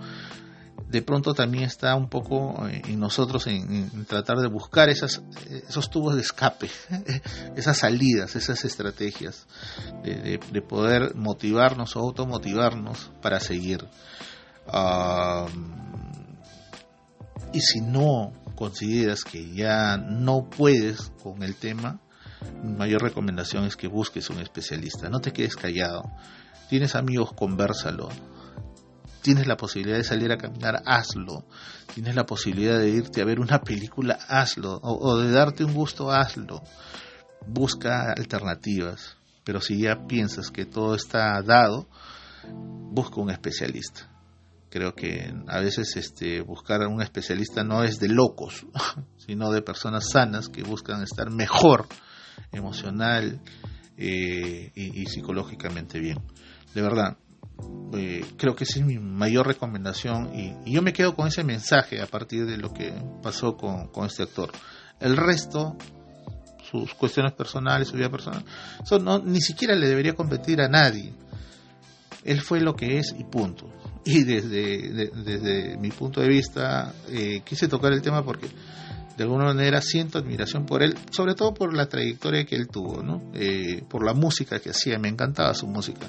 de 0.88 1.02
pronto 1.02 1.34
también 1.34 1.63
está 1.63 1.96
un 1.96 2.10
poco 2.10 2.67
eh, 2.67 2.84
en 2.86 3.00
nosotros 3.00 3.48
en, 3.48 4.06
tratar 4.06 4.38
de 4.38 4.48
buscar 4.48 4.89
esas, 4.89 5.24
esos 5.50 5.89
tubos 5.89 6.13
de 6.13 6.22
escape, 6.22 6.69
esas 7.56 7.78
salidas, 7.80 8.36
esas 8.36 8.63
estrategias 8.65 9.48
de, 10.04 10.62
poder 10.62 11.15
motivarnos 11.15 11.96
o 11.96 12.02
automotivarnos 12.02 13.10
para 13.19 13.39
seguir. 13.39 13.84
Y 17.52 17.60
si 17.62 17.82
no 17.82 18.34
consideras 18.56 19.23
que 19.23 19.54
ya 19.54 19.97
no 19.97 20.49
puedes 20.49 21.12
con 21.21 21.43
el 21.43 21.56
tema, 21.56 21.99
mi 22.63 22.73
mayor 22.73 23.02
recomendación 23.02 23.65
es 23.65 23.76
que 23.76 23.88
busques 23.88 24.30
un 24.30 24.39
especialista, 24.39 25.10
no 25.10 25.19
te 25.19 25.32
quedes 25.32 25.56
callado. 25.56 26.04
Tienes 26.69 26.95
amigos, 26.95 27.34
conversalo 27.34 28.10
tienes 29.23 29.47
la 29.47 29.58
posibilidad 29.58 29.97
de 29.97 30.04
salir 30.04 30.32
a 30.32 30.38
caminar, 30.38 30.84
hazlo. 30.86 31.45
Tienes 31.93 32.13
la 32.13 32.26
posibilidad 32.26 32.78
de 32.78 32.89
irte 32.89 33.21
a 33.21 33.26
ver 33.26 33.39
una 33.39 33.62
película, 33.62 34.19
hazlo. 34.28 34.80
O, 34.84 35.17
de 35.17 35.32
darte 35.32 35.63
un 35.63 35.73
gusto, 35.73 36.12
hazlo. 36.12 36.62
Busca 37.47 38.12
alternativas. 38.12 39.15
Pero 39.43 39.62
si 39.62 39.80
ya 39.80 40.06
piensas 40.08 40.52
que 40.52 40.65
todo 40.65 40.93
está 40.93 41.41
dado, 41.41 41.88
busca 42.91 43.21
un 43.21 43.32
especialista. 43.32 44.12
Creo 44.74 44.96
que 44.96 45.32
a 45.50 45.60
veces 45.60 45.96
este, 45.98 46.42
buscar 46.42 46.82
a 46.82 46.88
un 46.88 47.00
especialista 47.00 47.64
no 47.64 47.84
es 47.84 48.00
de 48.00 48.10
locos, 48.10 48.66
sino 49.18 49.52
de 49.52 49.62
personas 49.62 50.10
sanas 50.10 50.50
que 50.50 50.64
buscan 50.64 51.04
estar 51.04 51.30
mejor 51.30 51.86
emocional 52.52 53.40
eh, 53.98 54.72
y, 54.74 55.06
psicológicamente 55.06 56.00
bien. 56.00 56.18
De 56.74 56.82
verdad, 56.82 57.18
eh, 57.94 58.26
creo 58.36 58.56
que 58.56 58.64
esa 58.64 58.80
es 58.80 58.86
mi 58.86 58.98
mayor 58.98 59.46
recomendación 59.46 60.34
y, 60.34 60.56
yo 60.66 60.82
me 60.82 60.92
quedo 60.92 61.16
con 61.16 61.28
ese 61.28 61.44
mensaje 61.44 62.02
a 62.02 62.08
partir 62.08 62.48
de 62.48 62.58
lo 62.58 62.74
que 62.74 62.92
pasó 63.22 63.56
con, 63.56 63.90
con 63.90 64.08
este 64.08 64.24
actor. 64.24 64.52
El 65.00 65.18
resto 65.18 65.78
sus 66.72 66.96
cuestiones 66.96 67.34
personales, 67.34 67.90
su 67.90 67.96
vida 67.96 68.10
personal. 68.10 68.44
Eso 68.84 68.98
no, 68.98 69.20
ni 69.20 69.40
siquiera 69.40 69.76
le 69.76 69.88
debería 69.88 70.16
competir 70.16 70.62
a 70.62 70.68
nadie. 70.68 71.14
Él 72.24 72.42
fue 72.42 72.60
lo 72.60 72.76
que 72.76 72.98
es 72.98 73.14
y 73.16 73.24
punto. 73.26 73.72
Y 74.06 74.24
desde, 74.24 75.12
desde 75.12 75.78
mi 75.78 75.89
punto 75.89 76.20
de 76.20 76.28
vista 76.28 76.94
eh, 77.10 77.42
quise 77.46 77.68
tocar 77.68 77.94
el 77.94 78.02
tema 78.02 78.24
porque 78.24 78.48
de 79.16 79.24
alguna 79.24 79.46
manera 79.46 79.82
siento 79.82 80.18
admiración 80.18 80.66
por 80.66 80.84
él, 80.84 80.98
sobre 81.12 81.36
todo 81.36 81.54
por 81.54 81.74
la 81.74 81.88
trayectoria 81.88 82.46
que 82.46 82.56
él 82.56 82.68
tuvo, 82.68 83.02
¿no? 83.02 83.22
Eh, 83.34 83.84
por 83.88 84.04
la 84.04 84.13
música 84.13 84.60
que 84.60 84.72
hacía, 84.72 85.00
me 85.00 85.08
encantaba 85.08 85.54
su 85.54 85.68
música. 85.68 86.08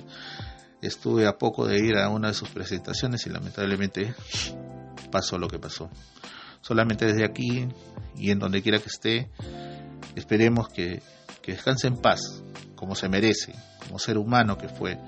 Estuve 0.83 1.27
a 1.27 1.39
poco 1.39 1.67
de 1.67 1.79
ir 1.79 1.97
a 1.97 2.09
una 2.09 2.29
de 2.29 2.35
sus 2.35 2.49
presentaciones 2.49 3.27
y 3.27 3.31
lamentablemente 3.31 4.15
pasó 5.11 5.39
lo 5.39 5.49
que 5.49 5.59
pasó. 5.59 5.89
Solamente 6.63 7.07
desde 7.07 7.25
aquí 7.25 7.69
y 8.17 8.31
en 8.31 8.39
donde 8.39 8.63
quiera 8.63 8.79
que 8.79 8.89
esté, 8.89 9.31
Esperemos 10.15 10.69
que, 10.69 11.03
descanse 11.45 11.89
en 11.89 11.97
paz, 11.97 12.21
como 12.77 12.95
se 12.95 13.09
merece, 13.09 13.53
como 13.81 13.99
ser 13.99 14.17
humano 14.17 14.57
que 14.57 14.69
fue. 14.69 14.99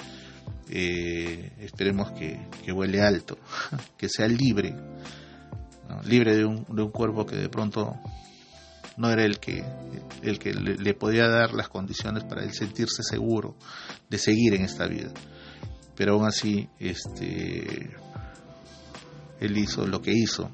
Eh, 0.69 1.53
esperemos 1.61 2.11
que, 2.13 2.49
que 2.65 2.73
vuele 2.73 3.01
alto, 3.01 3.39
que 3.97 4.09
sea 4.09 4.27
libre, 4.27 4.75
libre 6.05 6.37
de 6.37 6.45
un, 6.45 6.67
de 6.69 6.83
un 6.83 6.91
cuerpo 6.91 7.25
que 7.25 7.37
de 7.37 7.49
pronto 7.49 7.95
no 8.97 9.11
era 9.11 9.25
el 9.25 9.39
que, 9.39 9.65
el 10.23 10.39
que 10.39 10.55
le, 10.55 10.95
podía 10.95 11.29
dar 11.29 11.53
las 11.53 11.69
condiciones 11.69 12.25
para 12.25 12.43
él 12.43 12.53
sentirse 12.53 13.03
seguro 13.03 13.57
de 14.09 14.19
seguir 14.19 14.55
en 14.55 14.63
esta 14.63 14.87
vida. 14.87 15.13
Pero 15.95 16.15
aún 16.15 16.27
así, 16.27 16.69
este, 16.79 17.95
él 19.41 19.59
hizo 19.59 19.87
lo 19.87 20.01
que 20.01 20.13
hizo 20.13 20.51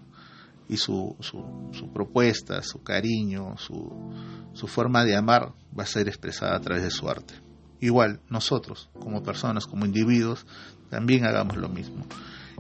y 0.68 0.76
su, 0.76 1.16
su, 1.20 1.92
propuesta, 1.92 2.62
su 2.62 2.82
cariño, 2.82 3.56
su, 3.58 4.12
su 4.52 4.66
forma 4.66 5.04
de 5.04 5.16
amar 5.16 5.52
va 5.78 5.84
a 5.84 5.86
ser 5.86 6.08
expresada 6.08 6.56
a 6.56 6.60
través 6.60 6.84
de 6.84 6.90
su 6.90 7.08
arte. 7.08 7.34
Igual, 7.82 8.20
nosotros, 8.30 8.88
como 8.98 9.22
personas, 9.22 9.66
como 9.66 9.84
individuos, 9.84 10.46
también 10.88 11.26
hagamos 11.26 11.56
lo 11.56 11.68
mismo. 11.68 12.06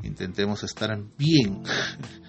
Intentemos 0.02 0.64
estar 0.64 0.98
bien. 1.16 1.62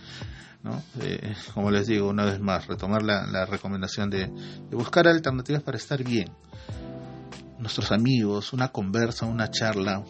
¿no? 0.63 0.81
Eh, 1.01 1.35
como 1.53 1.71
les 1.71 1.87
digo, 1.87 2.07
una 2.07 2.23
vez 2.23 2.39
más, 2.39 2.67
retomar 2.67 3.01
la, 3.01 3.25
la 3.25 3.45
recomendación 3.45 4.09
de, 4.09 4.27
buscar 4.71 5.07
alternativas 5.07 5.63
para 5.63 5.77
estar 5.77 6.03
bien. 6.03 6.29
Nuestros 7.57 7.91
amigos, 7.91 8.53
una 8.53 8.67
conversa, 8.67 9.25
una 9.25 9.49
charla, 9.49 10.03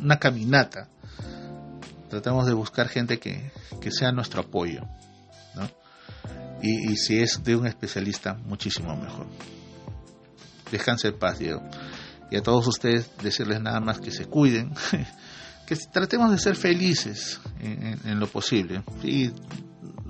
una 0.00 0.18
caminata. 0.18 0.88
Tratemos 2.08 2.46
de 2.46 2.52
buscar 2.52 2.88
gente 2.88 3.18
que, 3.18 3.50
que 3.80 3.90
sea 3.90 4.12
nuestro 4.12 4.42
apoyo, 4.42 4.86
y, 6.62 6.96
si 6.96 7.20
es 7.20 7.42
de 7.44 7.54
un 7.54 7.66
especialista, 7.66 8.34
muchísimo 8.34 8.96
mejor. 8.96 9.26
Descanse 10.72 11.08
en 11.08 11.18
paz, 11.18 11.38
Diego. 11.38 11.62
Y 12.30 12.36
a 12.36 12.42
todos 12.42 12.66
ustedes 12.66 13.10
decirles 13.22 13.60
nada 13.60 13.80
más 13.80 14.00
que 14.00 14.10
se 14.10 14.26
cuiden, 14.26 14.72
que 15.66 15.76
tratemos 15.76 16.30
de 16.30 16.38
ser 16.38 16.56
felices 16.56 17.40
en, 17.60 18.18
lo 18.18 18.26
posible. 18.26 18.82
Y 19.02 19.30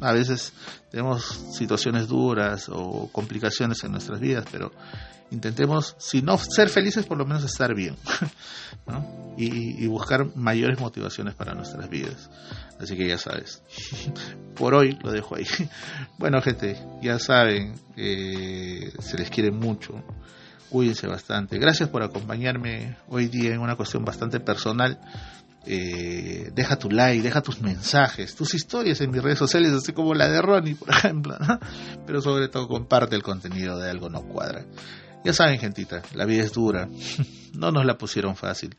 a 0.01 0.13
veces 0.13 0.53
tenemos 0.91 1.25
situaciones 1.53 2.07
duras 2.07 2.69
o 2.69 3.09
complicaciones 3.11 3.83
en 3.83 3.93
nuestras 3.93 4.21
vidas, 4.21 4.45
pero 4.51 4.71
intentemos, 5.31 5.97
si 5.99 6.23
no 6.23 6.39
ser 6.39 6.69
felices, 6.69 7.07
por 7.07 7.19
lo 7.19 7.27
menos 7.27 7.45
estar 7.45 7.75
bien 7.75 7.97
y, 9.37 9.87
buscar 9.87 10.35
mayores 10.37 10.79
motivaciones 10.79 11.35
para 11.35 11.55
nuestras 11.55 11.89
vidas. 11.91 12.31
Así 12.81 12.97
que 12.97 13.09
ya 13.09 13.19
sabes, 13.19 13.63
por 14.55 14.75
hoy 14.75 14.97
lo 15.03 15.11
dejo 15.11 15.37
ahí. 15.37 15.47
Bueno, 16.19 16.41
gente, 16.41 16.81
ya 17.03 17.19
saben, 17.19 17.75
eh, 17.97 18.93
se 19.01 19.19
les 19.19 19.31
quiere 19.31 19.51
mucho, 19.51 20.05
cuídense 20.71 21.07
bastante. 21.07 21.59
Gracias 21.59 21.89
por 21.89 22.03
acompañarme 22.03 22.97
hoy 23.09 23.29
día 23.29 23.55
en 23.55 23.61
una 23.61 23.77
cuestión 23.77 24.05
bastante 24.05 24.41
personal. 24.41 25.01
Eh, 25.67 26.51
deja 26.55 26.77
tu 26.77 26.91
like, 26.91 27.23
deja 27.23 27.43
tus 27.43 27.61
mensajes, 27.61 28.35
tus 28.35 28.55
historias 28.55 29.01
en 29.01 29.11
mis 29.11 29.23
redes 29.23 29.39
sociales, 29.39 29.73
así 29.73 29.93
como 29.93 30.15
la 30.15 30.29
de 30.29 30.41
Ronnie, 30.41 30.75
por 30.77 30.89
ejemplo, 30.97 31.37
pero 32.07 32.23
sobre 32.23 32.49
todo 32.49 32.69
comparte 32.69 33.17
el 33.17 33.23
contenido 33.23 33.79
de 33.79 33.91
Algo 33.91 34.09
No 34.09 34.23
Cuadra. 34.23 34.65
Ya 35.25 35.33
saben, 35.33 35.59
gentita, 35.59 36.03
la 36.15 36.25
vida 36.25 36.43
es 36.43 36.53
dura. 36.53 36.89
No 37.55 37.73
nos 37.73 37.85
la 37.85 37.99
pusieron 37.99 38.37
fácil, 38.37 38.77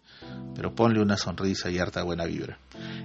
pero 0.56 0.74
ponle 0.74 1.02
una 1.02 1.18
sonrisa 1.18 1.70
y 1.70 1.80
harta 1.80 2.04
buena 2.04 2.26
vibra. 2.26 2.60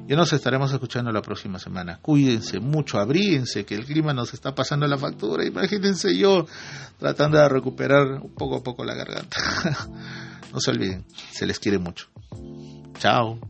Ya 0.06 0.16
nos 0.16 0.32
estaremos 0.32 0.70
escuchando 0.72 1.10
la 1.12 1.22
próxima 1.22 1.58
semana. 1.58 1.98
Cuídense 2.02 2.60
mucho, 2.60 2.98
abríense, 2.98 3.64
que 3.64 3.74
el 3.74 3.86
clima 3.86 4.12
nos 4.12 4.34
está 4.34 4.54
pasando 4.54 4.86
la 4.86 4.98
factura. 4.98 5.44
Imagínense 5.44 6.16
yo 6.16 6.46
tratando 6.98 7.38
de 7.38 7.48
recuperar 7.48 8.20
poco 8.36 8.56
a 8.56 8.62
poco 8.62 8.84
la 8.84 8.94
garganta. 8.94 9.36
No 10.52 10.60
se 10.60 10.70
olviden, 10.70 11.04
se 11.32 11.46
les 11.46 11.58
quiere 11.58 11.80
mucho. 11.80 12.06
Chao. 13.00 13.40